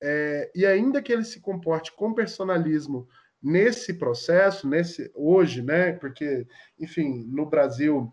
[0.00, 3.08] É, e ainda que ele se comporte com personalismo
[3.42, 5.94] nesse processo, nesse hoje, né?
[5.94, 6.46] Porque,
[6.78, 8.12] enfim, no Brasil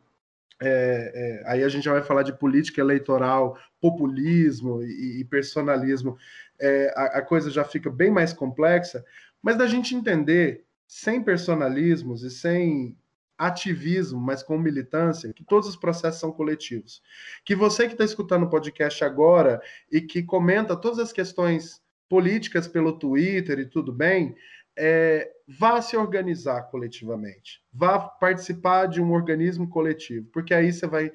[0.60, 1.12] é,
[1.46, 6.18] é, aí a gente já vai falar de política eleitoral, populismo e, e personalismo
[6.62, 9.04] é, a, a coisa já fica bem mais complexa,
[9.42, 12.98] mas da gente entender, sem personalismos e sem
[13.38, 17.02] ativismo, mas com militância, que todos os processos são coletivos.
[17.46, 22.68] Que você que está escutando o podcast agora e que comenta todas as questões políticas
[22.68, 24.36] pelo Twitter e tudo bem,
[24.78, 31.12] é, vá se organizar coletivamente, vá participar de um organismo coletivo, porque aí você vai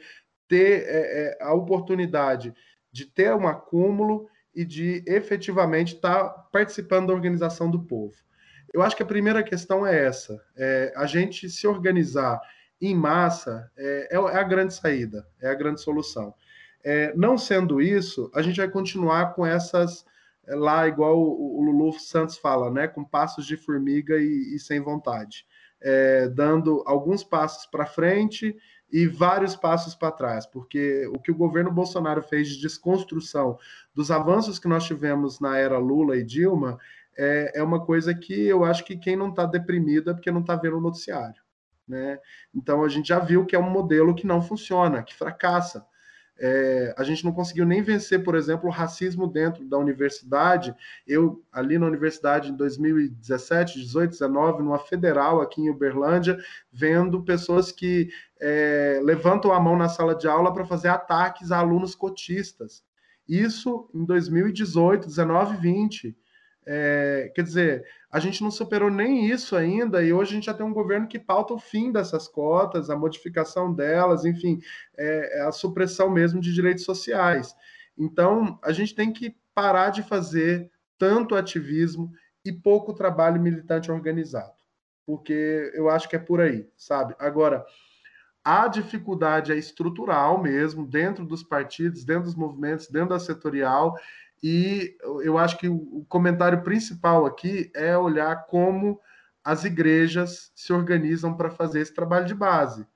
[0.48, 2.54] ter é, é, a oportunidade
[2.92, 8.14] de ter um acúmulo e de efetivamente estar tá participando da organização do povo.
[8.72, 12.40] Eu acho que a primeira questão é essa: é a gente se organizar
[12.80, 16.34] em massa é, é, é a grande saída, é a grande solução.
[16.82, 20.04] É, não sendo isso, a gente vai continuar com essas
[20.46, 24.58] é, lá, igual o, o Lulu Santos fala, né, com passos de formiga e, e
[24.58, 25.46] sem vontade,
[25.80, 28.54] é, dando alguns passos para frente
[28.92, 33.58] e vários passos para trás, porque o que o governo Bolsonaro fez de desconstrução
[33.94, 36.78] dos avanços que nós tivemos na era Lula e Dilma
[37.16, 40.40] é, é uma coisa que eu acho que quem não está deprimido é porque não
[40.40, 41.42] está vendo o noticiário.
[41.86, 42.18] Né?
[42.54, 45.86] Então a gente já viu que é um modelo que não funciona, que fracassa.
[46.38, 50.74] É, a gente não conseguiu nem vencer, por exemplo, o racismo dentro da universidade.
[51.06, 56.36] Eu, ali na universidade em 2017, 18, 19, numa federal aqui em Uberlândia,
[56.72, 58.08] vendo pessoas que
[58.40, 62.82] é, levantam a mão na sala de aula para fazer ataques a alunos cotistas.
[63.28, 66.16] Isso em 2018, 19, 20.
[66.66, 70.54] É, quer dizer, a gente não superou nem isso ainda, e hoje a gente já
[70.54, 74.60] tem um governo que pauta o fim dessas cotas, a modificação delas, enfim,
[74.96, 77.54] é, é a supressão mesmo de direitos sociais.
[77.98, 82.12] Então, a gente tem que parar de fazer tanto ativismo
[82.44, 84.54] e pouco trabalho militante organizado,
[85.06, 87.14] porque eu acho que é por aí, sabe?
[87.18, 87.64] Agora,
[88.44, 93.96] a dificuldade é estrutural mesmo, dentro dos partidos, dentro dos movimentos, dentro da setorial,
[94.46, 99.00] e eu acho que o comentário principal aqui é olhar como
[99.42, 102.86] as igrejas se organizam para fazer esse trabalho de base.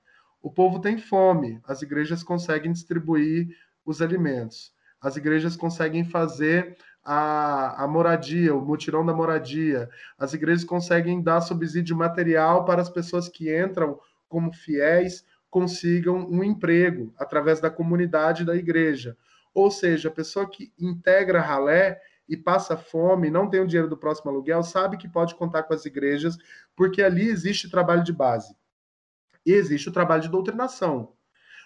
[0.43, 3.47] O povo tem fome, as igrejas conseguem distribuir
[3.83, 4.71] os alimentos,
[5.01, 9.89] as igrejas conseguem fazer a, a moradia, o mutirão da moradia,
[10.19, 16.43] as igrejas conseguem dar subsídio material para as pessoas que entram como fiéis consigam um
[16.43, 19.17] emprego através da comunidade da igreja.
[19.53, 23.97] Ou seja, a pessoa que integra ralé e passa fome, não tem o dinheiro do
[23.97, 26.37] próximo aluguel, sabe que pode contar com as igrejas,
[26.75, 28.55] porque ali existe trabalho de base.
[29.45, 31.13] E existe o trabalho de doutrinação.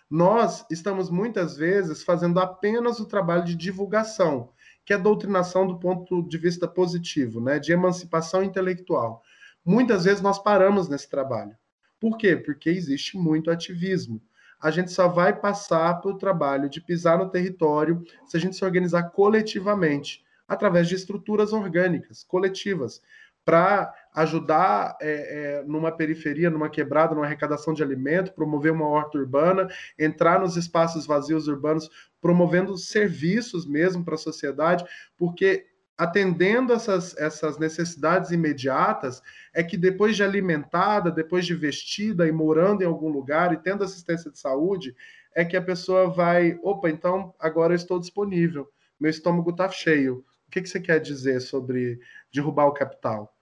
[0.10, 4.54] Nós estamos muitas vezes fazendo apenas o trabalho de divulgação,
[4.86, 9.22] que é doutrinação do ponto de vista positivo, né, de emancipação intelectual.
[9.66, 11.58] Muitas vezes nós paramos nesse trabalho.
[12.00, 12.36] Por quê?
[12.36, 14.22] Porque existe muito ativismo
[14.64, 18.56] a gente só vai passar para o trabalho de pisar no território se a gente
[18.56, 23.02] se organizar coletivamente, através de estruturas orgânicas, coletivas,
[23.44, 29.18] para ajudar é, é, numa periferia, numa quebrada, numa arrecadação de alimento, promover uma horta
[29.18, 29.68] urbana,
[30.00, 31.90] entrar nos espaços vazios urbanos,
[32.22, 34.86] promovendo serviços mesmo para a sociedade,
[35.18, 35.66] porque
[35.98, 39.22] atendendo essas, essas necessidades imediatas,
[39.54, 43.84] é que depois de alimentada, depois de vestida e morando em algum lugar e tendo
[43.84, 44.96] assistência de saúde,
[45.36, 48.68] é que a pessoa vai, opa, então agora eu estou disponível,
[49.00, 50.24] meu estômago está cheio.
[50.48, 52.00] O que, que você quer dizer sobre
[52.32, 53.36] derrubar o capital?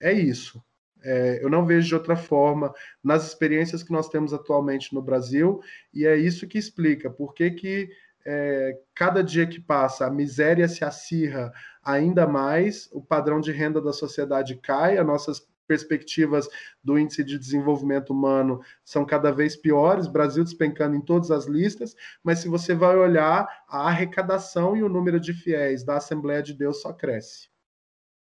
[0.00, 0.62] É isso.
[1.02, 5.60] É, eu não vejo de outra forma nas experiências que nós temos atualmente no Brasil,
[5.92, 7.90] e é isso que explica por que, que
[8.26, 11.52] é, cada dia que passa a miséria se acirra
[11.82, 16.48] ainda mais, o padrão de renda da sociedade cai, as nossas perspectivas
[16.82, 21.94] do índice de desenvolvimento humano são cada vez piores, Brasil despencando em todas as listas,
[22.22, 26.54] mas se você vai olhar, a arrecadação e o número de fiéis da Assembleia de
[26.54, 27.48] Deus só cresce.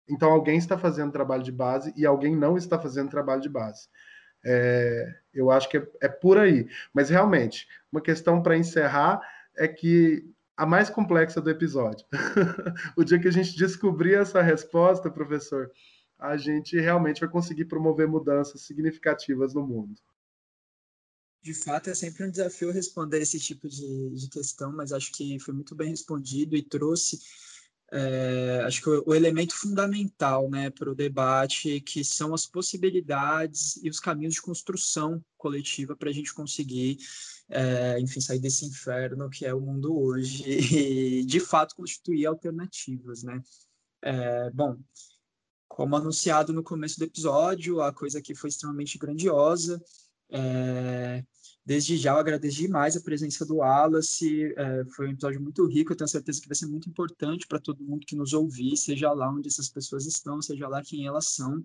[0.09, 3.89] Então alguém está fazendo trabalho de base e alguém não está fazendo trabalho de base.
[4.45, 6.69] É, eu acho que é, é por aí.
[6.93, 9.21] Mas realmente, uma questão para encerrar
[9.57, 12.07] é que a mais complexa do episódio.
[12.97, 15.71] o dia que a gente descobrir essa resposta, professor,
[16.19, 20.01] a gente realmente vai conseguir promover mudanças significativas no mundo.
[21.43, 25.41] De fato, é sempre um desafio responder esse tipo de, de questão, mas acho que
[25.41, 27.19] foi muito bem respondido e trouxe
[27.95, 33.79] é, acho que o, o, elemento fundamental né, para o debate, que são as possibilidades
[33.83, 36.97] e os caminhos de construção coletiva para a gente conseguir,
[37.51, 40.43] é, enfim, sair desse inferno que é o mundo hoje
[41.21, 43.23] e, de fato, constituir alternativas.
[43.23, 43.43] Né?
[44.01, 44.79] É, bom,
[45.69, 49.79] como anunciado no começo do episódio, a coisa aqui foi extremamente grandiosa.
[51.65, 55.93] Desde já eu agradeço demais a presença do Wallace, é, foi um episódio muito rico,
[55.93, 59.13] eu tenho certeza que vai ser muito importante para todo mundo que nos ouvir, seja
[59.13, 61.63] lá onde essas pessoas estão, seja lá quem elas são.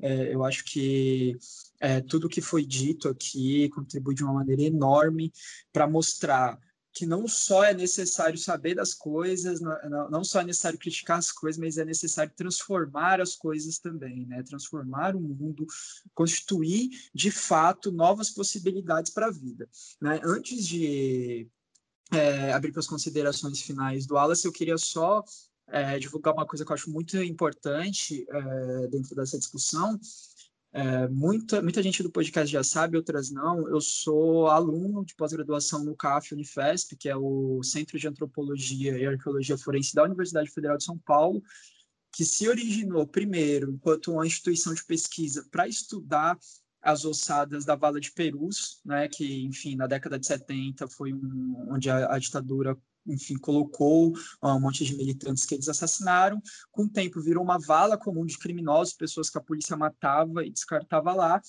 [0.00, 1.36] É, eu acho que
[1.80, 5.32] é, tudo que foi dito aqui contribui de uma maneira enorme
[5.72, 6.56] para mostrar
[6.92, 11.32] que não só é necessário saber das coisas, não, não, só é necessário criticar as
[11.32, 14.42] coisas, mas é necessário transformar as coisas também, né?
[14.42, 15.66] Transformar o mundo,
[16.14, 19.68] constituir de fato novas possibilidades para a vida.
[20.00, 20.20] Né?
[20.22, 21.48] Antes de
[22.12, 25.24] é, abrir para as considerações finais do Wallace, eu queria só
[25.68, 29.98] é, divulgar uma coisa que eu acho muito importante é, dentro dessa discussão,
[30.74, 33.68] é, muita, muita gente do podcast já sabe, outras não.
[33.68, 39.06] Eu sou aluno de pós-graduação no CAF Unifesp, que é o Centro de Antropologia e
[39.06, 41.42] Arqueologia Forense da Universidade Federal de São Paulo,
[42.10, 46.38] que se originou primeiro enquanto uma instituição de pesquisa para estudar
[46.80, 51.66] as ossadas da Vala de Perus, né, que, enfim, na década de 70 foi um,
[51.70, 52.76] onde a, a ditadura
[53.06, 56.40] enfim, colocou um monte de militantes que eles assassinaram.
[56.70, 60.50] Com o tempo, virou uma vala comum de criminosos, pessoas que a polícia matava e
[60.50, 61.40] descartava lá.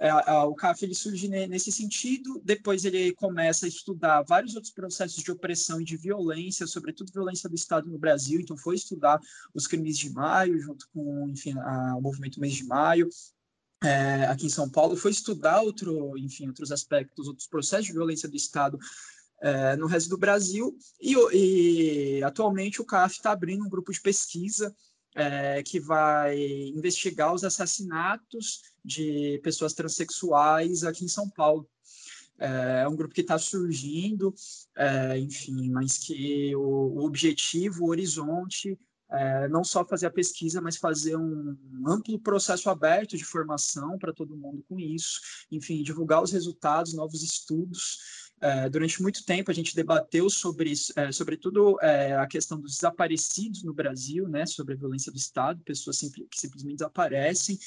[0.00, 0.12] É,
[0.44, 5.32] o CAF ele surge nesse sentido, depois ele começa a estudar vários outros processos de
[5.32, 9.18] opressão e de violência, sobretudo violência do Estado no Brasil, então foi estudar
[9.52, 13.08] os crimes de maio, junto com enfim, a, o movimento Mês de Maio,
[13.82, 18.28] é, aqui em São Paulo, foi estudar outro, enfim, outros aspectos, outros processos de violência
[18.28, 18.78] do Estado
[19.40, 20.76] é, no resto do Brasil.
[21.00, 24.74] E, e atualmente o CAF está abrindo um grupo de pesquisa
[25.14, 26.38] é, que vai
[26.74, 31.68] investigar os assassinatos de pessoas transexuais aqui em São Paulo.
[32.38, 34.32] É, é um grupo que está surgindo,
[34.76, 38.78] é, enfim, mas que o, o objetivo, o horizonte
[39.10, 44.12] é, não só fazer a pesquisa, mas fazer um amplo processo aberto de formação para
[44.12, 45.20] todo mundo com isso,
[45.50, 51.12] enfim, divulgar os resultados, novos estudos, é, durante muito tempo a gente debateu sobre, é,
[51.12, 55.98] sobretudo, é, a questão dos desaparecidos no Brasil, né, sobre a violência do Estado, pessoas
[56.00, 57.58] que simplesmente desaparecem.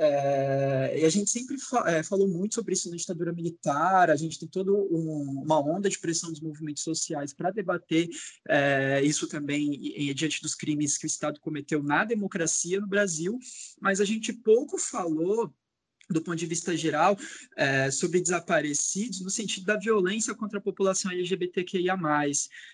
[0.00, 4.14] É, e a gente sempre fa é, falou muito sobre isso na ditadura militar, a
[4.14, 8.08] gente tem toda um, uma onda de pressão dos movimentos sociais para debater
[8.48, 13.36] é, isso também em, diante dos crimes que o Estado cometeu na democracia no Brasil,
[13.80, 15.52] mas a gente pouco falou
[16.10, 17.16] do ponto de vista geral,
[17.56, 21.96] é, sobre desaparecidos, no sentido da violência contra a população LGBTQIA+.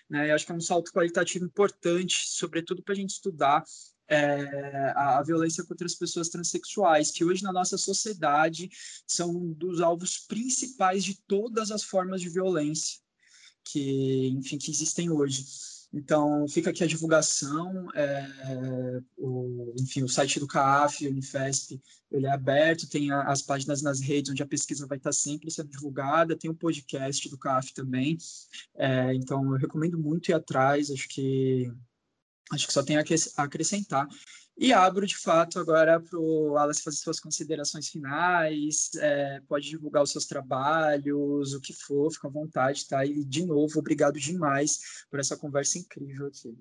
[0.09, 0.29] Né?
[0.29, 3.63] Eu acho que é um salto qualitativo importante, sobretudo para a gente estudar
[4.07, 8.69] é, a, a, violência contra as pessoas transexuais, que hoje na nossa sociedade
[9.07, 12.99] são um dos alvos principais de todas as formas de violência
[13.63, 15.43] que, enfim, que existem hoje.
[15.97, 21.81] Então, fica aqui a divulgação, é, o, enfim, o site do CAF, Unifesp,
[22.11, 25.49] ele é aberto, tem a, as páginas nas redes onde a pesquisa vai estar sempre
[25.49, 28.17] sendo divulgada, tem o podcast do CAF também,
[28.75, 31.71] é, então eu recomendo muito ir atrás, acho que,
[32.51, 33.03] acho que só tem a
[33.37, 34.05] acrescentar.
[34.57, 40.01] E abro, de fato, agora para o Wallace fazer suas considerações finais, é, pode divulgar
[40.01, 43.05] os seus trabalhos, o que for, fica à vontade, tá?
[43.05, 46.57] E, de novo, obrigado demais por essa conversa incrível aqui.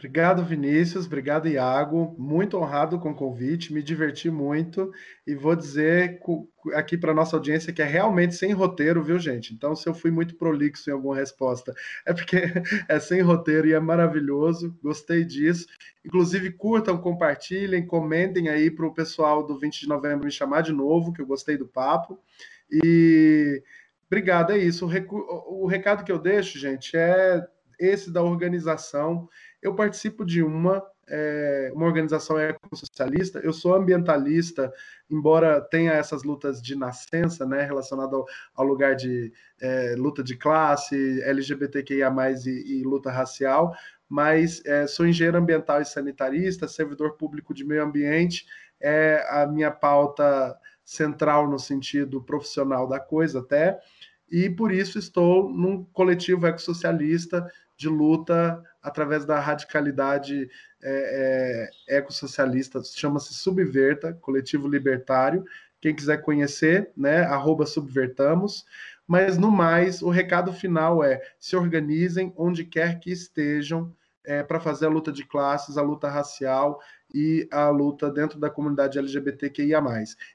[0.00, 1.04] Obrigado, Vinícius.
[1.04, 2.16] Obrigado, Iago.
[2.18, 4.90] Muito honrado com o convite, me diverti muito
[5.26, 6.18] e vou dizer
[6.72, 9.52] aqui para nossa audiência que é realmente sem roteiro, viu, gente?
[9.52, 11.74] Então, se eu fui muito prolixo em alguma resposta,
[12.06, 12.38] é porque
[12.88, 14.74] é sem roteiro e é maravilhoso.
[14.82, 15.66] Gostei disso.
[16.02, 20.72] Inclusive, curtam, compartilhem, comentem aí para o pessoal do 20 de novembro me chamar de
[20.72, 22.18] novo, que eu gostei do papo.
[22.72, 23.62] E
[24.06, 24.86] obrigado, é isso.
[24.86, 27.46] O, recado que eu deixo, gente, é
[27.78, 29.28] esse da organização
[29.62, 34.72] eu participo de uma, é, uma organização ecossocialista, eu sou ambientalista,
[35.10, 40.36] embora tenha essas lutas de nascença, né, relacionado ao, ao lugar de é, luta de
[40.36, 42.10] classe, LGBTQIA+,
[42.46, 43.74] e, e luta racial,
[44.08, 48.46] mas é, sou engenheiro ambiental e sanitarista, servidor público de meio ambiente,
[48.80, 53.78] é a minha pauta central no sentido profissional da coisa até,
[54.30, 57.46] e por isso estou num coletivo ecossocialista
[57.76, 60.48] de luta através da radicalidade
[60.82, 65.44] é, é, ecossocialista, chama-se Subverta, Coletivo Libertário.
[65.80, 68.64] Quem quiser conhecer, né, arroba Subvertamos.
[69.06, 73.92] Mas, no mais, o recado final é se organizem onde quer que estejam
[74.24, 76.80] é, para fazer a luta de classes, a luta racial
[77.12, 79.82] e a luta dentro da comunidade LGBTQIA+.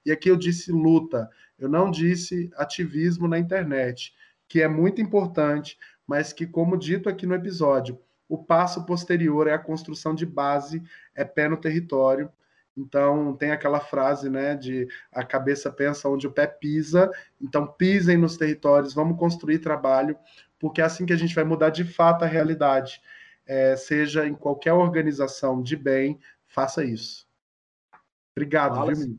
[0.05, 4.13] E aqui eu disse luta, eu não disse ativismo na internet,
[4.47, 9.53] que é muito importante, mas que, como dito aqui no episódio, o passo posterior é
[9.53, 10.81] a construção de base,
[11.13, 12.31] é pé no território.
[12.77, 17.09] Então, tem aquela frase, né, de a cabeça pensa onde o pé pisa.
[17.41, 20.17] Então, pisem nos territórios, vamos construir trabalho,
[20.59, 23.01] porque é assim que a gente vai mudar de fato a realidade.
[23.45, 27.25] É, seja em qualquer organização de bem, faça isso.
[28.35, 29.17] Obrigado, Fala, viu,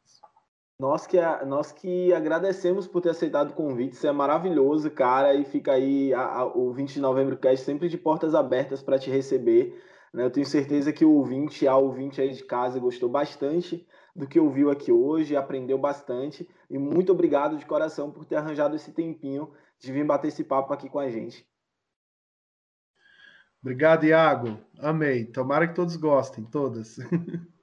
[0.78, 5.44] nós que, nós que agradecemos por ter aceitado o convite, isso é maravilhoso, cara, e
[5.44, 9.10] fica aí a, a, o 20 de novembro cast sempre de portas abertas para te
[9.10, 9.82] receber.
[10.12, 10.24] Né?
[10.24, 14.38] Eu tenho certeza que o ouvinte, a ouvinte aí de casa gostou bastante do que
[14.38, 19.50] ouviu aqui hoje, aprendeu bastante, e muito obrigado de coração por ter arranjado esse tempinho
[19.78, 21.46] de vir bater esse papo aqui com a gente.
[23.62, 24.58] Obrigado, Iago.
[24.78, 25.24] Amei.
[25.24, 26.98] Tomara que todos gostem, todas.